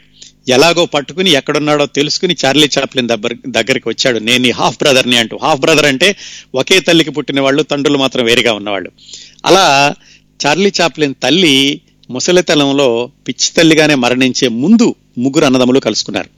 [0.48, 4.18] ఎలాగో పట్టుకుని ఎక్కడున్నాడో తెలుసుకుని చార్లీ చాప్లిన్ దగ్గర దగ్గరికి వచ్చాడు.
[4.18, 5.38] నేను ఈ హాఫ్ బ్రదర్ని అంటూ.
[5.42, 6.16] హాఫ్ బ్రదర్ అంటే
[6.54, 8.90] ఒకే తల్లికి పుట్టిన వాళ్ళు తండ్రులు మాత్రం వేరుగా ఉన్నవాళ్ళు.
[9.46, 9.94] అలా
[10.46, 11.80] చార్లీ చాప్లిన్ తల్లి
[12.11, 16.30] ముసలితనంలో పిచ్చి తల్లిగానే మరణించే ముందు ముగ్గురు అన్నదమ్ములు కలుసుకున్నారు.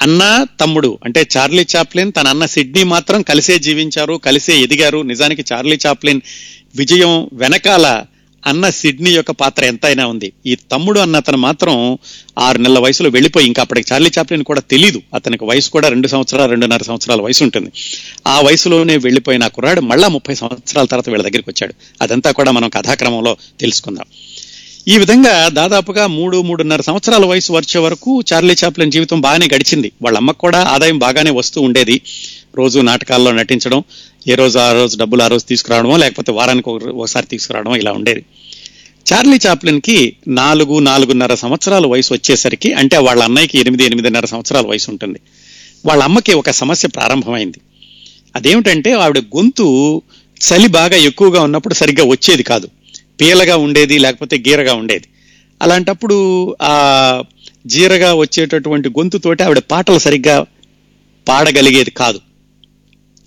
[0.00, 5.02] అన్న తమ్ముడు అంటే చార్లీ చాప్లిన్ తన అన్న సిడ్నీ మాత్రం కలిసే జీవించారు కలిసే ఎదిగారు.
[5.02, 6.20] నిజానికి చార్లీ చాప్లిన్
[6.76, 8.04] విజయం వెనకాల
[8.46, 10.32] అన్న సిడ్నీ యొక్క పాత్ర ఎంతైనా ఉంది.
[10.46, 11.98] ఈ తమ్ముడు అన్న అతను మాత్రం
[12.38, 15.02] ఆరు నెలల వయసులో వెళ్ళిపోయి ఇంకా అప్పటికి చార్లీ చాప్లిన్ కూడా తెలీదు.
[15.14, 17.72] అతనికి వయసు కూడా రెండు సంవత్సరాలు రెండున్నర సంవత్సరాల వయసు ఉంటుంది.
[18.26, 21.74] ఆ వయసులోనే వెళ్ళిపోయిన కుర్రాడు మళ్ళా ముప్పై సంవత్సరాల తర్వాత వీళ్ళ దగ్గరికి వచ్చాడు.
[22.02, 24.04] అదంతా కూడా మనం కథాక్రమంలో తెలుసుకుందాం.
[24.88, 29.92] ఈ విధంగా దాదాపుగా మూడు మూడున్నర సంవత్సరాల వయసు వచ్చే వరకు చార్లీ చాప్లిన్ జీవితం బాగానే గడిచింది.
[30.02, 32.00] వాళ్ళ అమ్మకు కూడా ఆదాయం బాగానే వస్తూ ఉండేది.
[32.56, 33.82] రోజు నాటకాల్లో నటించడం
[34.28, 38.24] ఏ రోజు ఆ రోజు డబ్బులు ఆ రోజు తీసుకురావడమో లేకపోతే వారానికి ఒకసారి తీసుకురావడమో ఇలా ఉండేది.
[39.12, 45.20] చార్లీ చాప్లిన్కి నాలుగు నాలుగున్నర సంవత్సరాల వయసు వచ్చేసరికి అంటే వాళ్ళ అన్నయ్యకి ఎనిమిది ఎనిమిదిన్నర సంవత్సరాల వయసు ఉంటుంది.
[45.86, 47.58] వాళ్ళ అమ్మకి ఒక సమస్య ప్రారంభమైంది.
[48.36, 50.02] అదేమిటంటే ఆవిడ గొంతు
[50.40, 52.68] చలి బాగా ఎక్కువగా ఉన్నప్పుడు సరిగ్గా వచ్చేది కాదు.
[53.20, 55.04] పీలగా ఉండేది లేకపోతే గీరగా ఉండేది.
[55.62, 57.22] అలాంటప్పుడు ఆ
[57.66, 60.46] జీరగా వచ్చేటటువంటి గొంతుతోటి ఆవిడ పాటలు సరిగ్గా
[61.28, 62.20] పాడగలిగేది కాదు.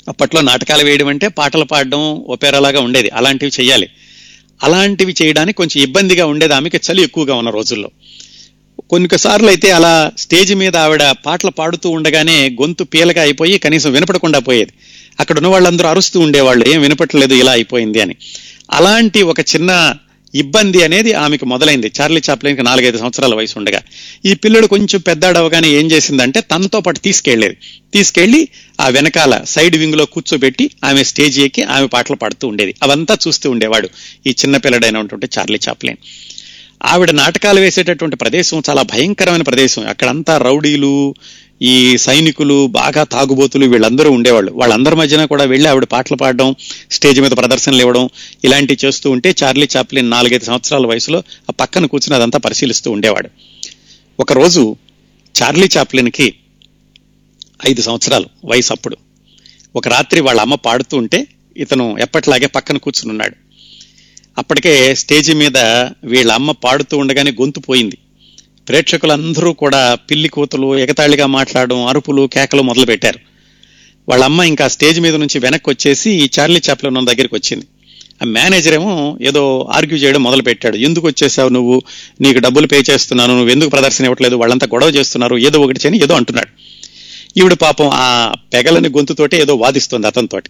[0.08, 3.10] అప్పట్లో నాటకాలు వేయడం అంటే పాటలు పాడడం ఒపేరాలాగా ఉండేది.
[3.10, 3.90] అలాంటివి చేయాలి
[4.64, 6.78] అలాంటివి చేయడానికి కొంచెం ఇబ్బందిగా ఉండేది ఆమెకి.
[6.78, 7.92] చలి ఎక్కువగా ఉన్న రోజుల్లో.
[8.90, 14.72] కొన్నిసార్లు అయితే అలా స్టేజ్ మీద ఆవిడ పాటలు పాడుతూ ఉండగానే గొంతు పీలగా అయిపోయి కనీసం వినపడకుండా పోయేది.
[15.20, 16.70] అక్కడ ఉన్న వాళ్ళందరూ అరుస్తూ ఉండేవాళ్ళు.
[16.70, 18.16] ఏం వినపట్లేదు ఇలా అయిపోయింది అని.
[18.72, 19.94] అలాంటి ఒక చిన్న
[20.36, 21.92] ఇబ్బంది అనేది ఆమెకు మొదలైంది.
[22.02, 23.82] చార్లీ చాప్లిన్కి నాలుగైదు సంవత్సరాల వయసు ఉండగా.
[24.26, 27.58] ఈ పిల్లడు కొంచెం పెద్దాడవగానే ఏం చేసిందంటే తనతో పాటు తీసుకెళ్ళేది
[27.94, 28.48] తీసుకెళ్ళి
[28.82, 32.76] ఆ వెనకాల సైడ్ వింగ్లో కూర్చోబెట్టి ఆమె స్టేజ్ ఎక్కి ఆమె పాటలు పాడుతూ ఉండేది.
[32.84, 33.90] అవంతా చూస్తూ ఉండేవాడు
[34.28, 35.98] ఈ చిన్న పిల్లడైనటువంటి చార్లీ చాప్లిన్.
[36.86, 39.88] ఆవిడ నాటకాలు వేసేటటువంటి ప్రదేశం చాలా భయంకరమైన ప్రదేశం.
[39.88, 41.16] అక్కడంతా రౌడీలు
[41.62, 44.52] ఈ సైనికులు బాగా తాగుబోతులు వీళ్ళందరూ ఉండేవాళ్ళు.
[44.52, 46.56] వాళ్ళందరి మధ్యన కూడా వెళ్ళి ఆవిడ పాటలు పాడడం
[46.92, 48.10] స్టేజ్ మీద ప్రదర్శనలు ఇవ్వడం
[48.44, 53.30] ఇలాంటివి చేస్తూ ఉంటే చార్లీ చాప్లిన్ నాలుగైదు సంవత్సరాల వయసులో ఆ పక్కన కూర్చుని అదంతా పరిశీలిస్తూ ఉండేవాడు.
[54.20, 54.76] ఒకరోజు
[55.42, 56.34] చార్లీ చాప్లిన్కి
[57.68, 58.98] ఐదు సంవత్సరాలు వయసు అప్పుడు.
[59.76, 63.36] ఒక రాత్రి వాళ్ళ అమ్మ పాడుతూ ఉంటే ఇతను ఎప్పట్లాగే పక్కన కూర్చుని ఉన్నాడు.
[64.38, 65.58] అప్పటికే స్టేజి మీద
[66.04, 67.98] వీళ్ళ అమ్మ పాడుతూ ఉండగానే గొంతు పోయింది.
[68.68, 73.20] ప్రేక్షకులందరూ కూడా పిల్లి కూతులు ఎగతాళిగా మాట్లాడడం అరుపులు కేకలు మొదలుపెట్టారు.
[74.10, 77.66] వాళ్ళ అమ్మ ఇంకా స్టేజ్ మీద నుంచి వెనక్కి వచ్చేసి ఈ చార్లీ చాప్లన్ ఉన్న దగ్గరికి వచ్చింది.
[78.22, 81.82] ఆ మేనేజర్ ఏమో ఏదో ఆర్గ్యూ చేయడం మొదలు పెట్టాడు ఎందుకు వచ్చేసావు నువ్వు?
[82.22, 83.34] నీకు డబ్బులు పే చేస్తున్నాను.
[83.34, 84.36] నువ్వు ఎందుకు ప్రదర్శన ఇవ్వట్లేదు?
[84.36, 85.38] వాళ్ళంతా గొడవ చేస్తున్నారు.
[85.38, 86.48] ఏదో ఒకటి చేయని ఏదో అంటున్నాడు.
[87.40, 90.50] ఈవిడ పాపం ఆ పెగలని గొంతుతోటి ఏదో వాదిస్తుంది అతనితోటి.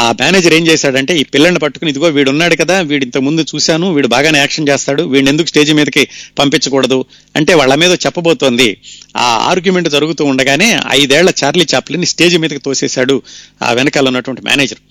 [0.00, 3.86] ఆ మేనేజర్ ఏం చేశాడంటే ఈ పిల్లల్ని పట్టుకుని ఇదిగో వీడు ఉన్నాడు కదా వీడు ఇంత ముందు చూశాను
[3.96, 6.98] వీడు బాగానే యాక్షన్ చేస్తాడు వీడిని ఎందుకు స్టేజ్ మీదకి పంపించకూడదు
[7.34, 8.68] అంటే వాళ్ళ మీద చెప్పబోతోంది.
[9.16, 13.22] ఆ ఆర్గ్యుమెంట్ జరుగుతూ ఉండగానే ఐదేళ్ళ చార్లీ చాప్లిని స్టేజ్ మీదకి తోసేశాడు
[13.62, 14.82] ఆ వెనకాల ఉన్నటువంటి మేనేజర్.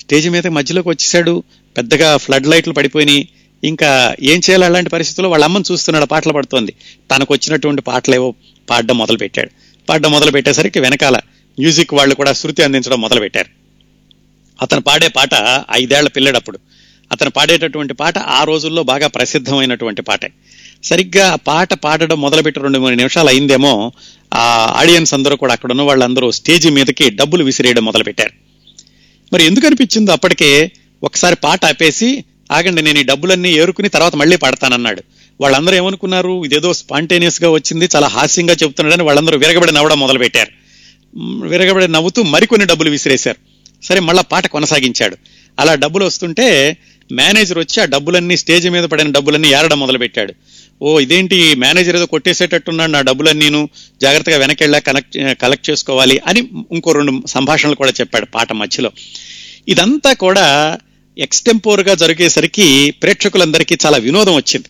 [0.00, 1.34] స్టేజ్ మీద మధ్యలోకి వచ్చేసాడు
[1.76, 3.22] పెద్దగా ఫ్లడ్ లైట్లు పడిపోయినాయి
[3.62, 3.88] ఇంకా
[4.32, 6.72] ఏం చేయాలి అలాంటి పరిస్థితుల్లో వాళ్ళ అమ్మని చూస్తున్నాడు పాటలు పడుతోంది.
[7.10, 8.34] తనకు వచ్చినటువంటి పాటలేవో
[8.68, 9.50] పాడడం మొదలు పెట్టాడు
[9.88, 11.16] పాడడం మొదలు పెట్టేసరికి వెనకాల
[11.58, 13.50] మ్యూజిక్ వాళ్ళు కూడా శృతి అందించడం మొదలు పెట్టారు
[14.62, 15.30] అతను పాడే పాట
[15.72, 16.58] ఐదేళ్ళ పిల్లడప్పుడు.
[17.12, 20.32] అతను పాడేటటువంటి పాట ఆ రోజుల్లో బాగా ప్రసిద్ధమైనటువంటి పాటే.
[20.84, 23.92] సరిగ్గా ఆ పాట పాడడం మొదలుపెట్టి రెండు మూడు నిమిషాలు అయిందేమో
[24.34, 28.30] ఆ ఆడియన్స్ అందరూ కూడా అక్కడ ఉన్న వాళ్ళందరూ స్టేజ్ మీదకి డబ్బులు విసిరేయడం మొదలుపెట్టారు.
[29.32, 30.70] మరి ఎందుకు అనిపించిందో అప్పటికే
[31.02, 35.02] ఒకసారి పాట ఆపేసి ఆగండి నేను ఈ డబ్బులన్నీ ఏరుకుని తర్వాత మళ్ళీ పాడతానన్నాడు.
[35.40, 36.44] వాళ్ళందరూ ఏమనుకున్నారు?
[36.44, 40.50] ఇదేదో స్పాంటేనియస్గా వచ్చింది చాలా హాస్యంగా చెప్తున్నాడని వాళ్ళందరూ విరగబడి నవ్వడం మొదలుపెట్టారు.
[41.46, 43.49] విరగబడి నవ్వుతూ మరికొన్ని డబ్బులు విసిరేశారు.
[43.90, 45.16] సరే మళ్ళా పాట కొనసాగించాడు.
[45.58, 46.76] అలా డబ్బులు వస్తుంటే
[47.10, 50.32] మేనేజర్ వచ్చి ఆ డబ్బులన్నీ స్టేజ్ మీద పడిన డబ్బులన్నీ ఏరడం మొదలుపెట్టాడు.
[50.82, 51.54] ఓ ఇదేంటి?
[51.54, 53.68] మేనేజర్ ఏదో కొట్టేసేటట్టున్నాడు నా డబ్బులన్నీను.
[54.02, 56.40] జాగ్రత్తగా వెనకెళ్ళా కనెక్ట్ కలెక్ట్ చేసుకోవాలి అని
[56.72, 58.90] ఇంకో రెండు సంభాషణలు కూడా చెప్పాడు పాట మధ్యలో.
[59.68, 60.46] ఇదంతా కూడా
[61.18, 64.68] ఎక్స్టెంపోర్గా జరిగేసరికి ప్రేక్షకులందరికీ చాలా వినోదం వచ్చింది.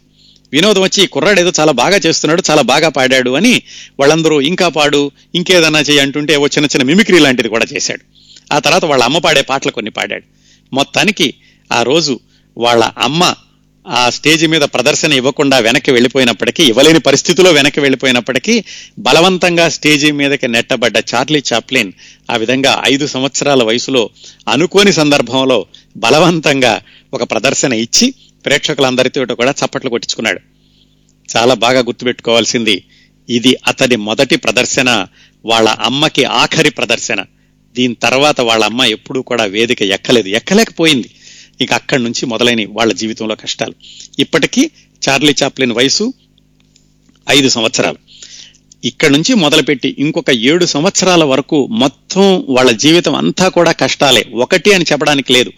[0.53, 3.63] వినోదం వచ్చి కుర్రాడు ఏదో చాలా బాగా చేస్తున్నాడు చాలా బాగా పాడాడు అని
[4.01, 8.03] వాళ్ళందరూ ఇంకా పాడు ఇంకేదన్నా చేయి అంటుంటే ఓ చిన్న చిన్న మిమిక్రీ లాంటిది కూడా చేశాడు.
[8.53, 10.27] ఆ తర్వాత వాళ్ళ అమ్మ పాడే పాటలు కొన్ని పాడాడు.
[10.75, 11.35] మొత్తానికి
[11.73, 12.21] ఆ రోజు
[12.59, 13.35] వాళ్ళ అమ్మ
[13.87, 18.65] ఆ స్టేజ్ మీద ప్రదర్శన ఇవ్వకుండా వెనక్కి వెళ్ళిపోయినప్పటికీ ఇవ్వలేని పరిస్థితిలో వెనక్కి వెళ్ళిపోయినప్పటికీ
[18.99, 21.93] బలవంతంగా స్టేజీ మీదకి నెట్టబడ్డ చార్లీ చాప్లిన్
[22.31, 24.11] ఆ విధంగా ఐదు సంవత్సరాల వయసులో
[24.49, 26.81] అనుకోని సందర్భంలో బలవంతంగా
[27.15, 30.41] ఒక ప్రదర్శన ఇచ్చి ప్రేక్షకులందరితో కూడా చప్పట్లు కొట్టించుకున్నాడు.
[31.29, 32.85] చాలా బాగా గుర్తుపెట్టుకోవాల్సింది
[33.29, 35.07] ఇది అతని మొదటి ప్రదర్శన
[35.45, 37.21] వాళ్ళ అమ్మకి ఆఖరి ప్రదర్శన.
[37.75, 40.29] దీని తర్వాత వాళ్ళ అమ్మ ఎప్పుడూ కూడా వేదిక ఎక్కలేదు.
[40.29, 41.11] ఎక్కలేకపోయింది.
[41.61, 43.75] ఇక అక్కడి నుంచి మొదలైన వాళ్ళ జీవితంలో కష్టాలు.
[44.19, 44.71] ఇప్పటికీ
[45.09, 46.13] చార్లీ చాప్లిన్ వయసు
[47.31, 47.97] ఐదు సంవత్సరాలు.
[48.85, 54.25] ఇక్కడి నుంచి మొదలుపెట్టి ఇంకొక ఏడు సంవత్సరాల వరకు మొత్తం వాళ్ళ జీవితం అంతా కూడా కష్టాలే.
[54.35, 55.53] ఒకటి అని చెప్పడానికి లేదు.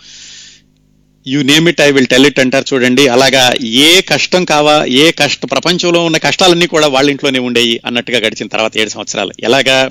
[1.26, 3.08] You name it I will tell it అంటారు చూడండి.
[3.08, 8.46] అలాగా ఏ కష్టం కావా ఏ కష్ట ప్రపంచంలో ఉన్న కష్టాలన్నీ కూడా వాళ్ళ ఇంట్లోనే ఉండేవి అన్నట్టుగా గడిచిన
[8.46, 9.32] తర్వాత ఏడు సంవత్సరాలు.
[9.40, 9.90] ఎలాగా?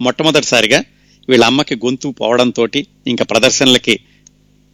[0.00, 0.82] మొట్టమొదటిసారిగా
[1.28, 2.64] వీళ్ళ అమ్మకి గొంతు పోవడంతో
[3.06, 4.00] ఇంకా ప్రదర్శనలకి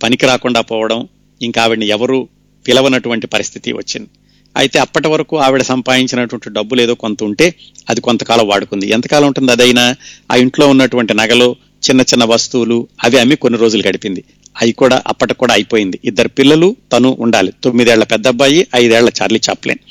[0.03, 1.09] పనికి రాకుండా పోవడం
[1.40, 2.29] ఇంకా ఆవిడని ఎవరు
[2.67, 4.09] పిలవనటువంటి పరిస్థితి వచ్చింది.
[4.57, 7.55] అయితే అప్పటి వరకు ఆవిడ సంపాదించినటువంటి డబ్బులు ఏదో కొంత ఉంటే
[7.90, 8.87] అది కొంతకాలం వాడుకుంది.
[8.87, 9.97] ఎంతకాలం ఉంటుంది అదైనా?
[10.33, 14.25] ఆ ఇంట్లో ఉన్నటువంటి నగలు చిన్న చిన్న వస్తువులు అవి అమ్మి కొన్ని రోజులు గడిపింది.
[14.62, 16.01] అవి కూడా అప్పటికి కూడా అయిపోయింది.
[16.05, 17.53] ఇద్దరు పిల్లలు తను ఉండాలి.
[17.64, 19.83] తొమ్మిదేళ్ళ పెద్ద అబ్బాయి ఐదేళ్ళ చార్లీ చాప్లేన్.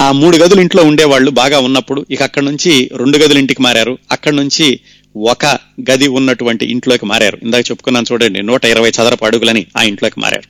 [0.00, 3.98] ఆ మూడు గదులు ఇంట్లో ఉండేవాళ్ళు బాగా ఉన్నప్పుడు ఇక అక్కడి నుంచి రెండు గదులు ఇంటికి మారారు.
[4.12, 4.80] అక్కడి నుంచి
[5.16, 5.46] ఒక
[5.90, 7.38] గది ఉన్నటువంటి ఇంట్లోకి మారారు.
[7.42, 10.42] ఇందాక చెప్పుకున్నాను చూడండి నూట ఇరవై చదరపు అడుగులని ఆ ఇంట్లోకి మారారు.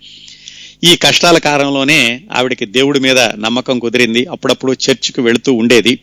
[0.87, 4.27] ఈ కష్టాల కాలంలోనే ఆవిడకి దేవుడి మీద నమ్మకం కుదిరింది.
[4.27, 5.99] అప్పుడప్పుడు చర్చికి వెళుతూ ఉండేది.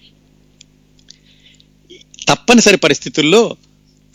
[2.28, 3.56] తప్పనిసరి పరిస్థితుల్లో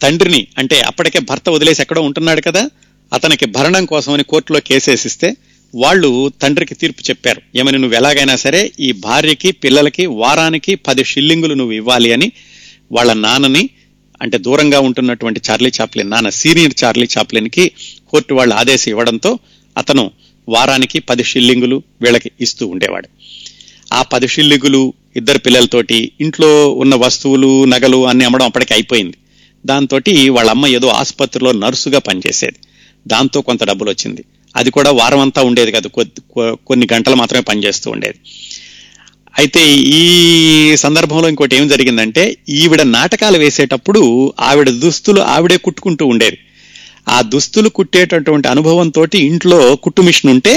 [0.03, 2.71] తండ్రిని అంటే అప్పటికే భర్త వదిలేసి ఎక్కడో ఉంటున్నాడు కదా
[3.13, 5.37] అతనికి భరణం కోసమని కోర్టులో కేసేసిస్తే
[5.75, 7.43] వాళ్ళు తండ్రికి తీర్పు చెప్పారు.
[7.57, 12.33] ఏమని నువ్వు ఎలాగైనా సరే ఈ భార్యకి పిల్లలకి వారానికి పది షిల్లింగులు నువ్వు ఇవ్వాలి అని
[12.93, 13.71] వాళ్ళ నాన్నని
[14.23, 17.71] అంటే దూరంగా ఉంటున్నటువంటి చార్లీ చాప్లిన్ నాన్న సీనియర్ చార్లీ చాప్లిన్కి
[18.09, 19.39] కోర్టు వాళ్ళు ఆదేశం ఇవ్వడంతో
[19.79, 20.11] అతను
[20.49, 23.09] వారానికి పది షిల్లింగులు వీళ్ళకి ఇస్తూ ఉండేవాడు.
[23.93, 29.17] ఆ పది షిల్లింగులు ఇద్దరు పిల్లలతోటి ఇంట్లో ఉన్న వస్తువులు నగలు అన్ని అమ్మడం అప్పటికి అయిపోయింది.
[29.67, 32.59] దాంతో వాళ్ళ అమ్మ ఏదో ఆసుపత్రిలో నర్సుగా పనిచేసేది.
[33.09, 34.25] దాంతో కొంత డబ్బులు వచ్చింది
[34.57, 35.89] అది కూడా వారం అంతా ఉండేది కాదు.
[36.67, 38.19] కొన్ని గంటలు మాత్రమే పనిచేస్తూ ఉండేది.
[39.35, 39.63] అయితే
[39.99, 40.03] ఈ
[40.77, 44.03] సందర్భంలో ఇంకోటి ఏం జరిగిందంటే ఈవిడ నాటకాలు వేసేటప్పుడు
[44.41, 46.39] ఆవిడ దుస్తులు ఆవిడే కుట్టుకుంటూ ఉండేది.
[47.09, 50.55] ఆ దుస్తులు కుట్టేటటువంటి అనుభవంతో ఇంట్లో కుట్టు మిషన్ ఉంటే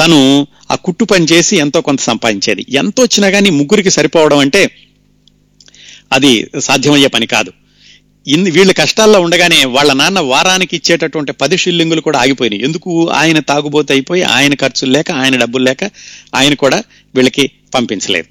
[0.00, 0.18] తను
[0.72, 2.62] ఆ కుట్టు పని చేసి ఎంతో కొంత సంపాదించేది.
[2.72, 4.62] ఎంత వచ్చినా కానీ ముగ్గురికి సరిపోవడం అంటే
[6.12, 7.50] అది సాధ్యమయ్యే పని కాదు.
[8.26, 12.62] ఇన్ని వీళ్ళ కష్టాల్లో ఉండగానే వాళ్ళ నాన్న వారానికి ఇచ్చేటటువంటి పది షిల్లింగులు కూడా ఆగిపోయినాయి.
[12.62, 13.08] ఎందుకు?
[13.08, 15.90] ఆయన తాగుబోతు అయిపోయి ఆయన ఖర్చులు లేక ఆయన డబ్బులు లేక
[16.34, 16.82] ఆయన కూడా
[17.14, 18.26] వీళ్ళకి పంపించలేదు.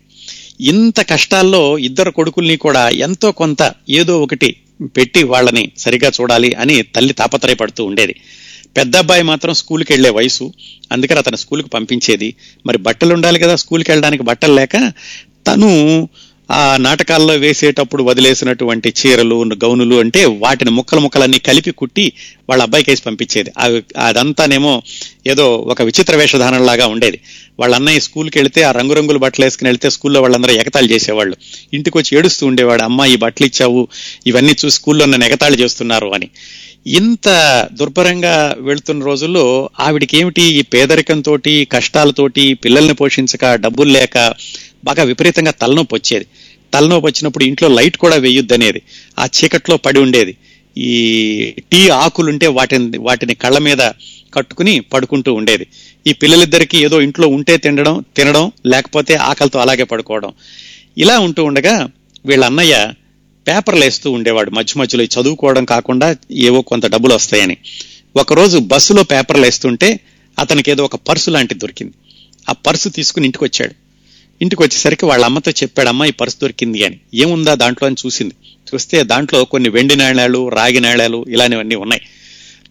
[0.63, 7.13] ఇంత కష్టాల్లో ఇద్దరు కొడుకుల్ని కూడా ఎంతో కొంత ఏదో ఒకటి పెట్టి వాళ్ళని సరిగా చూడాలి అని తల్లి
[7.13, 8.15] తాపత్రయపడుతూ ఉండేది.
[8.77, 10.53] పెద్ద అబ్బాయి మాత్రం స్కూల్కి వెళ్ళే వయసు.
[10.91, 12.35] అందుకని అతను స్కూల్కి పంపించేది.
[12.65, 14.91] మరి బట్టలు ఉండాలి కదా స్కూల్కి వెళ్ళడానికి బట్టలు లేక?
[15.47, 16.09] తను
[16.51, 22.11] ఆ నాటకాల్లో వేసేటప్పుడు వదిలేసినటువంటి చీరలు గౌనులు అంటే వాటిని ముక్కలు ముక్కలన్నీ కలిపి కుట్టి
[22.49, 23.51] వాళ్ళ అబ్బాయికి వేసి పంపించేది.
[23.57, 24.81] అవి అదంతానేమో
[25.27, 27.19] ఏదో ఒక విచిత్ర వేషధారణలాగా ఉండేది.
[27.59, 31.37] వాళ్ళ అన్నయ్య స్కూల్కి వెళితే ఆ రంగురంగుల బట్టలు వేసుకుని వెళ్తే స్కూల్లో వాళ్ళందరూ ఎగతాళి చేసేవాళ్ళు.
[31.73, 33.87] ఇంటికి వచ్చి ఏడుస్తూ ఉండేవాడు అమ్మ ఈ బట్టలు ఇచ్చావు
[34.27, 36.29] ఇవన్నీ చూసి స్కూల్లో నన్ను ఎగతాళి చేస్తున్నారు అని.
[36.87, 37.27] ఇంత
[37.73, 41.37] దుర్భరంగా వెళ్తున్న రోజుల్లో ఆవిడికి ఏమిటి ఈ పేదరికంతో
[41.71, 44.33] కష్టాలతోటి పిల్లల్ని పోషించక డబ్బులు లేక
[44.83, 46.25] బాగా విపరీతంగా తలనొప్పి వచ్చేది.
[46.73, 48.81] తలనొప్పి వచ్చినప్పుడు ఇంట్లో లైట్ కూడా వేయొద్దనేది.
[49.19, 50.37] ఆ చీకట్లో పడి ఉండేది.
[50.77, 53.77] ఈ టీ ఆకులుంటే వాటిని వాటిని కళ్ళ మీద
[54.33, 55.67] కట్టుకుని పడుకుంటూ ఉండేది.
[56.07, 60.33] ఈ పిల్లలిద్దరికీ ఏదో ఇంట్లో ఉంటే తినడం తినడం లేకపోతే ఆకలితో అలాగే పడుకోవడం.
[60.97, 61.89] ఇలా ఉంటూ ఉండగా
[62.25, 62.93] వీళ్ళ అన్నయ్య
[63.47, 64.51] పేపర్లు వేస్తూ ఉండేవాడు.
[64.51, 67.57] మధ్య మధ్యలో చదువుకోవడం కాకుండా ఏవో కొంత డబ్బులు వస్తాయని.
[68.15, 69.99] ఒకరోజు బస్సులో పేపర్లు వేస్తుంటే
[70.39, 71.93] అతనికి ఏదో ఒక పర్సు లాంటిది దొరికింది.
[72.49, 73.84] ఆ పర్సు తీసుకుని ఇంటికి వచ్చాడు
[74.41, 76.99] ఇంటికి వచ్చేసరికి వాళ్ళ అమ్మతో చెప్పాడమ్మ ఈ పర్సు దొరికింది అని.
[77.13, 78.33] ఏముందా దాంట్లో అని చూసింది.
[78.73, 82.01] చూస్తే దాంట్లో కొన్ని వెండి నాణ్యాలు రాగి నాణ్యాలు ఇలాంటివన్నీ ఉన్నాయి.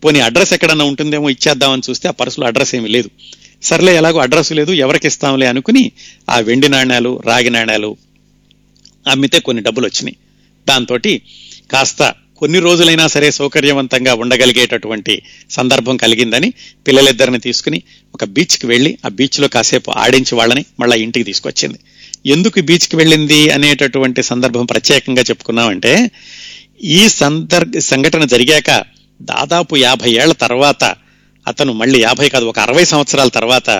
[0.04, 3.10] పోనీ అడ్రస్ ఎక్కడన్నా ఉంటుందేమో ఇచ్చేద్దామని చూస్తే ఆ పర్సులో అడ్రస్ ఏమీ లేదు.
[3.62, 5.92] సర్లే ఎలాగో అడ్రస్ లేదు ఎవరికి ఇస్తాంలే అనుకుని
[6.30, 7.96] ఆ వెండి నాణ్యాలు రాగి నాణ్యాలు
[9.08, 10.16] అమ్మితే కొన్ని డబ్బులు వచ్చినాయి.
[10.68, 10.98] దాంతో
[11.70, 12.14] కాస్త
[12.44, 16.52] కొన్ని రోజులైనా సరే సౌకర్యవంతంగా ఉండగలిగేటటువంటి సందర్భం కలిగిందని
[16.86, 17.82] పిల్లలిద్దరిని తీసుకుని
[18.14, 21.78] ఒక బీచ్కి వెళ్ళి ఆ బీచ్లో కాసేపు ఆడించి వాళ్ళని మళ్ళా ఇంటికి తీసుకొచ్చింది.
[22.26, 26.10] ఎందుకు బీచ్కి వెళ్ళింది అనేటటువంటి సందర్భం ప్రత్యేకంగా చెప్పుకున్నామంటే
[26.84, 28.70] ఈ సందర్భ సంఘటన జరిగాక
[29.22, 30.84] దాదాపు యాభై ఏళ్ళ తర్వాత
[31.46, 33.70] అతను మళ్ళీ యాభై కాదు ఒక అరవై సంవత్సరాల తర్వాత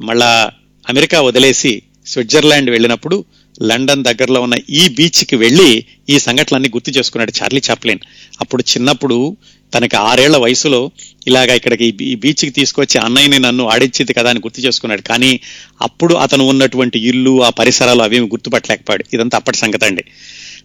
[0.00, 0.52] మళ్ళా
[0.88, 3.24] అమెరికా వదిలేసి స్విట్జర్లాండ్ వెళ్ళినప్పుడు
[3.62, 7.98] లండన్ దగ్గరలో ఉన్న ఈ బీచ్కి వెళ్ళి ఈ సంఘటనలన్నీ గుర్తు చేసుకున్నాడు చార్లీ చాప్లిన్.
[8.40, 9.36] అప్పుడు చిన్నప్పుడు
[9.74, 10.90] తనకి ఆరేళ్ళ వయసులో
[11.26, 15.02] ఇలాగా ఇక్కడికి ఈ బీచ్కి తీసుకొచ్చి అన్నయ్యని నన్ను ఆడించింది కదా అని గుర్తు చేసుకున్నాడు.
[15.02, 15.40] కానీ
[15.82, 19.04] అప్పుడు అతను ఉన్నటువంటి ఇల్లు ఆ పరిసరాలు అవేమి గుర్తుపట్టలేకపోయాడు.
[19.14, 20.04] ఇదంతా అప్పటి సంగతి అండి.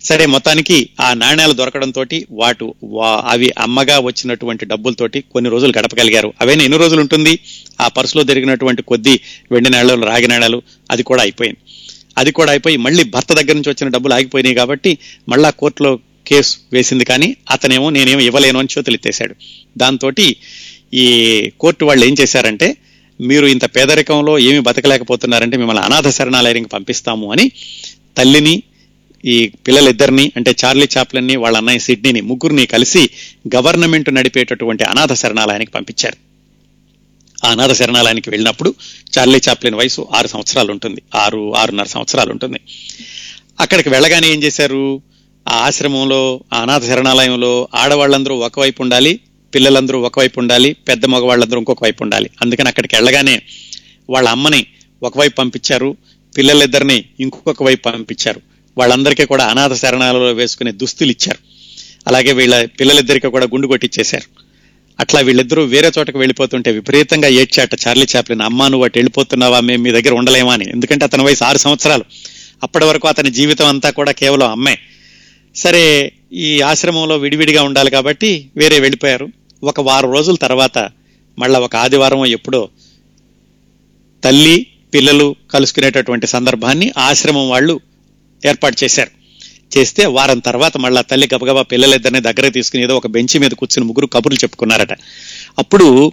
[0.03, 2.73] సరే మొత్తానికి ఆ నాణ్యాలు దొరకడంతో వాటు
[3.27, 6.33] అవి అమ్మగా వచ్చినటువంటి డబ్బులతోటి కొన్ని రోజులు గడపగలిగారు.
[6.41, 7.39] అవైనా ఎన్ని రోజులు ఉంటుంది?
[7.81, 9.19] ఆ పర్సులో జరిగినటువంటి కొద్ది
[9.51, 10.61] వెండి నాణాలు రాగి నాణాలు
[10.91, 11.57] అది కూడా అయిపోయింది.
[12.17, 14.97] అది కూడా అయిపోయి మళ్ళీ భర్త దగ్గర నుంచి వచ్చిన డబ్బులు ఆగిపోయినాయి కాబట్టి
[15.29, 19.35] మళ్ళా కోర్టులో కేసు వేసింది కానీ అతనేమో నేనేమో ఇవ్వలేను అని చేతులు ఎత్తేశాడు.
[19.77, 20.11] దాంతో
[20.93, 22.77] ఈ కోర్టు వాళ్ళు ఏం చేశారంటే
[23.21, 27.51] మీరు ఇంత పేదరికంలో ఏమి బతకలేకపోతున్నారంటే మిమ్మల్ని అనాథ శరణాలయానికి పంపిస్తాము అని
[28.17, 28.63] తల్లిని
[29.25, 33.09] ఈ పిల్లలిద్దరిని అంటే చార్లీ చాప్లన్ని వాళ్ళ అన్నయ్య సిడ్నీని ముగ్గురిని కలిసి
[33.55, 36.30] గవర్నమెంట్ నడిపేటటువంటి అనాథ శరణాలయానికి పంపించారు.
[37.43, 38.75] ఆ అనాథ శరణాలయానికి వెళ్ళినప్పుడు
[39.17, 41.01] చార్లీ చాప్లిన్ వయసు ఆరు సంవత్సరాలు ఉంటుంది.
[41.15, 42.59] ఆరు ఆరున్నర సంవత్సరాలు ఉంటుంది.
[43.59, 45.01] అక్కడికి వెళ్ళగానే ఏం చేశారు?
[45.47, 49.19] ఆ ఆశ్రమంలో ఆ అనాథ శరణాలయంలో ఆడవాళ్ళందరూ ఒకవైపు ఉండాలి
[49.55, 52.29] పిల్లలందరూ ఒకవైపు ఉండాలి పెద్ద మగవాళ్ళందరూ ఇంకొక వైపు ఉండాలి.
[52.41, 53.41] అందుకని అక్కడికి వెళ్ళగానే
[54.09, 54.65] వాళ్ళ అమ్మని
[55.03, 55.97] ఒకవైపు పంపించారు
[56.37, 58.41] పిల్లలిద్దరిని ఇంకొక వైపు పంపించారు.
[58.77, 61.37] వాళ్ళందరికీ కూడా అనాథ శరణాలలో వేసుకునే దుస్తులు ఇచ్చారు.
[62.07, 64.50] అలాగే వీళ్ళ పిల్లలిద్దరికీ కూడా గుండు కొట్టిచ్చేశారు.
[64.99, 69.59] అట్లా వీళ్ళిద్దరూ వేరే చోటకు వెళ్ళిపోతుంటే విపరీతంగా ఏడ్చాట చార్లీ చాప్లిన్ అమ్మా నువ్వు అటు వెళ్ళిపోతున్నావా?
[69.59, 70.53] మేము మీ దగ్గర ఉండలేమా?
[70.53, 70.69] అని.
[70.69, 72.03] ఎందుకంటే అతని వయసు ఆరు సంవత్సరాలు.
[72.63, 74.77] అప్పటి వరకు అతని జీవితం అంతా కూడా కేవలం అమ్మే.
[75.55, 79.27] సరే ఈ ఆశ్రమంలో విడివిడిగా ఉండాలి కాబట్టి వేరే వెళ్ళిపోయారు.
[79.63, 80.89] ఒక వారం రోజుల తర్వాత
[81.39, 82.69] మళ్ళా ఒక ఆదివారం ఎప్పుడో
[84.23, 87.79] తల్లి పిల్లలు కలుసుకునేటటువంటి సందర్భాన్ని ఆశ్రమం వాళ్ళు
[88.45, 89.20] ఏర్పాటు చేశారు.
[89.77, 94.07] చేస్తే వారం తర్వాత మళ్ళా తల్లి గబగబా పిల్లలిద్దరిని దగ్గర తీసుకుని ఏదో ఒక బెంచ్ మీద కూర్చుని ముగ్గురు
[94.07, 94.93] కబుర్లు చెప్పుకున్నారట.
[95.59, 96.11] అప్పుడు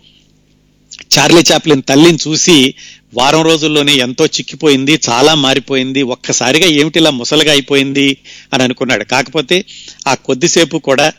[1.18, 2.74] చార్లీ చాప్లిన్ తల్లిని చూసి
[3.14, 8.16] వారం రోజుల్లోనే ఎంతో చిక్కిపోయింది చాలా మారిపోయింది ఒక్కసారిగా ఏమిటిలా ముసలుగా అయిపోయింది
[8.54, 9.04] అని అనుకున్నాడు.
[9.04, 9.64] కాకపోతే
[10.06, 11.12] ఆ కొద్దిసేపు కూడా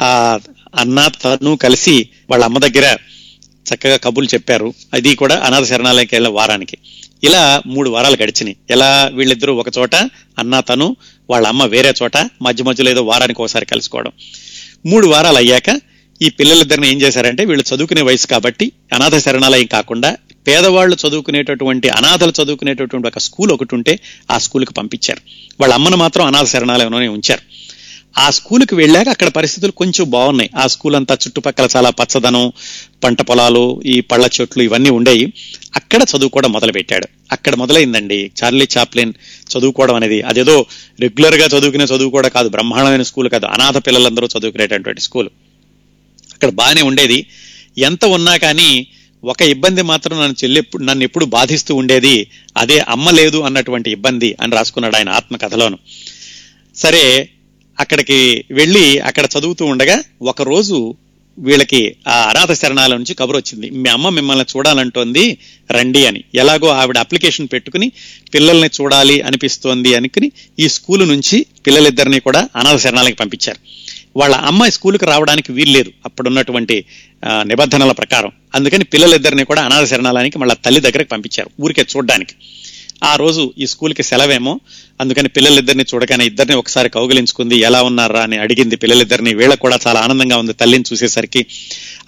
[0.00, 0.38] ఆ
[0.78, 2.96] అన్న తను కలిసి వాళ్ళ అమ్మ దగ్గర
[3.74, 4.74] చక్కగా కబుర్లు చెప్పారు.
[4.94, 6.78] అది కూడా అనాథ శరణాలయంకి వెళ్ళిన వారానికి.
[7.24, 8.56] ఇలా మూడు వారాలు గడిచినాయి.
[8.70, 9.94] ఎలా వీళ్ళిద్దరూ ఒక చోట
[10.38, 10.96] అన్న తను
[11.30, 14.12] వాళ్ళ అమ్మ వేరే చోట మధ్య మధ్యలో ఏదో వారానికి ఒకసారి కలుసుకోవడం.
[14.86, 15.80] మూడు వారాలు అయ్యాక
[16.22, 20.16] ఈ పిల్లలిద్దరిని ఏం చేశారంటే వీళ్ళు చదువుకునే వయసు కాబట్టి అనాథ శరణాలయం కాకుండా
[20.46, 24.00] పేదవాళ్ళు చదువుకునేటటువంటి అనాథలు చదువుకునేటటువంటి ఒక స్కూల్ ఒకటి ఉంటే
[24.30, 25.20] ఆ స్కూల్కి పంపించారు.
[25.60, 27.40] వాళ్ళ అమ్మను మాత్రం అనాథ శరణాలయంలోనే ఉంచారు.
[28.18, 30.50] ఆ స్కూల్కి వెళ్ళాక అక్కడ పరిస్థితులు కొంచెం బాగున్నాయి.
[30.56, 32.52] ఆ స్కూల్ అంతా చుట్టుపక్కల చాలా పచ్చదనం
[33.04, 35.32] పంట పొలాలు ఈ పళ్ళ చెట్లు ఇవన్నీ ఉండేవి
[35.76, 37.08] అక్కడ చదువుకోవడం మొదలుపెట్టాడు.
[37.32, 38.30] అక్కడ మొదలైందండి.
[38.44, 39.12] చార్లీ చాప్లిన్
[39.50, 40.66] చదువుకోవడం అనేది అదేదో
[41.00, 45.28] రెగ్యులర్గా చదువుకునే చదువు కూడా కాదు బ్రహ్మాండమైన స్కూల్ కాదు అనాథ పిల్లలందరూ చదువుకునేటటువంటి స్కూల్.
[46.34, 47.26] అక్కడ బాగానే ఉండేది.
[47.78, 48.86] ఎంత ఉన్నా కానీ
[49.24, 54.52] ఒక ఇబ్బంది మాత్రం నన్ను చెల్లెప్పుడు నన్ను ఎప్పుడు బాధిస్తూ ఉండేది అదే అమ్మ లేదు అన్నటువంటి ఇబ్బంది అని
[54.52, 55.78] రాసుకున్నాడు ఆయన ఆత్మకథలోను.
[56.76, 57.28] సరే
[57.80, 60.94] అక్కడికి వెళ్ళి అక్కడ చదువుతూ ఉండగా ఒక రోజు
[61.38, 63.70] వీళ్ళకి ఆ అనాథ శరణాల నుంచి కబురు వచ్చింది.
[63.70, 65.38] మీ అమ్మ మిమ్మల్ని చూడాలంటోంది
[65.70, 66.24] రండి అని.
[66.34, 67.92] ఎలాగో ఆవిడ అప్లికేషన్ పెట్టుకుని
[68.34, 73.58] పిల్లల్ని చూడాలి అనిపిస్తోంది అనుకుని ఈ స్కూలు నుంచి పిల్లలిద్దరిని కూడా అనాథ శరణాలకి పంపించారు.
[74.16, 75.92] వాళ్ళ అమ్మాయి స్కూలుకి రావడానికి వీల్లేదు.
[76.04, 76.84] అప్పుడున్నటువంటి
[77.26, 78.30] నిబంధనల ప్రకారం.
[78.54, 82.34] అందుకని పిల్లలిద్దరిని కూడా అనాథ శరణాలయానికి మళ్ళీ తల్లి దగ్గరకు పంపించారు ఊరికే చూడడానికి.
[83.04, 84.60] ఆ రోజు ఈ స్కూల్కి సెలవేమో
[85.00, 88.20] అందుకని పిల్లలిద్దరిని చూడగానే ఇద్దరిని ఒకసారి కౌగిలించుకుంది ఎలా ఉన్నారా?
[88.20, 89.34] అని అడిగింది పిల్లలిద్దరిని.
[89.34, 91.46] వీళ్ళకు కూడా చాలా ఆనందంగా ఉంది తల్లిని చూసేసరికి.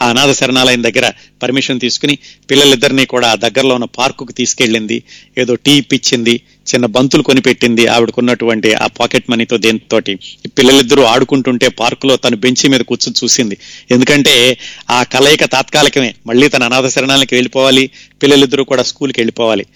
[0.03, 1.13] ఆ అనాథ శరణాలయం దగ్గర
[1.43, 2.19] పర్మిషన్ తీసుకుని
[2.51, 5.03] పిల్లలిద్దరిని కూడా ఆ దగ్గరలో ఉన్న పార్కుకు తీసుకెళ్ళింది.
[5.39, 10.15] ఏదో టీ ఇప్పించింది చిన్న బంతులు కొనిపెట్టింది ఆవిడకున్నటువంటి ఆ పాకెట్ మనీతో దేనితోటి.
[10.47, 13.59] పిల్లలిద్దరూ ఆడుకుంటుంటే పార్కులో తను బెంచి మీద కూర్చొని చూసింది.
[13.91, 14.59] ఎందుకంటే
[14.91, 16.15] ఆ కలయిక తాత్కాలికమే.
[16.27, 17.91] మళ్ళీ తన అనాథ శరణాలకి వెళ్ళిపోవాలి
[18.23, 19.67] పిల్లలిద్దరూ కూడా స్కూల్కి వెళ్ళిపోవాలి.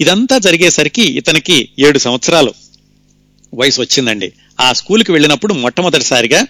[0.00, 2.54] ఇదంతా జరిగేసరికి ఇతనికి ఏడు సంవత్సరాలు
[3.54, 4.32] వయసు వచ్చిందండి.
[4.60, 6.46] ఆ స్కూల్కి వెళ్ళినప్పుడు మొట్టమొదటిసారిగా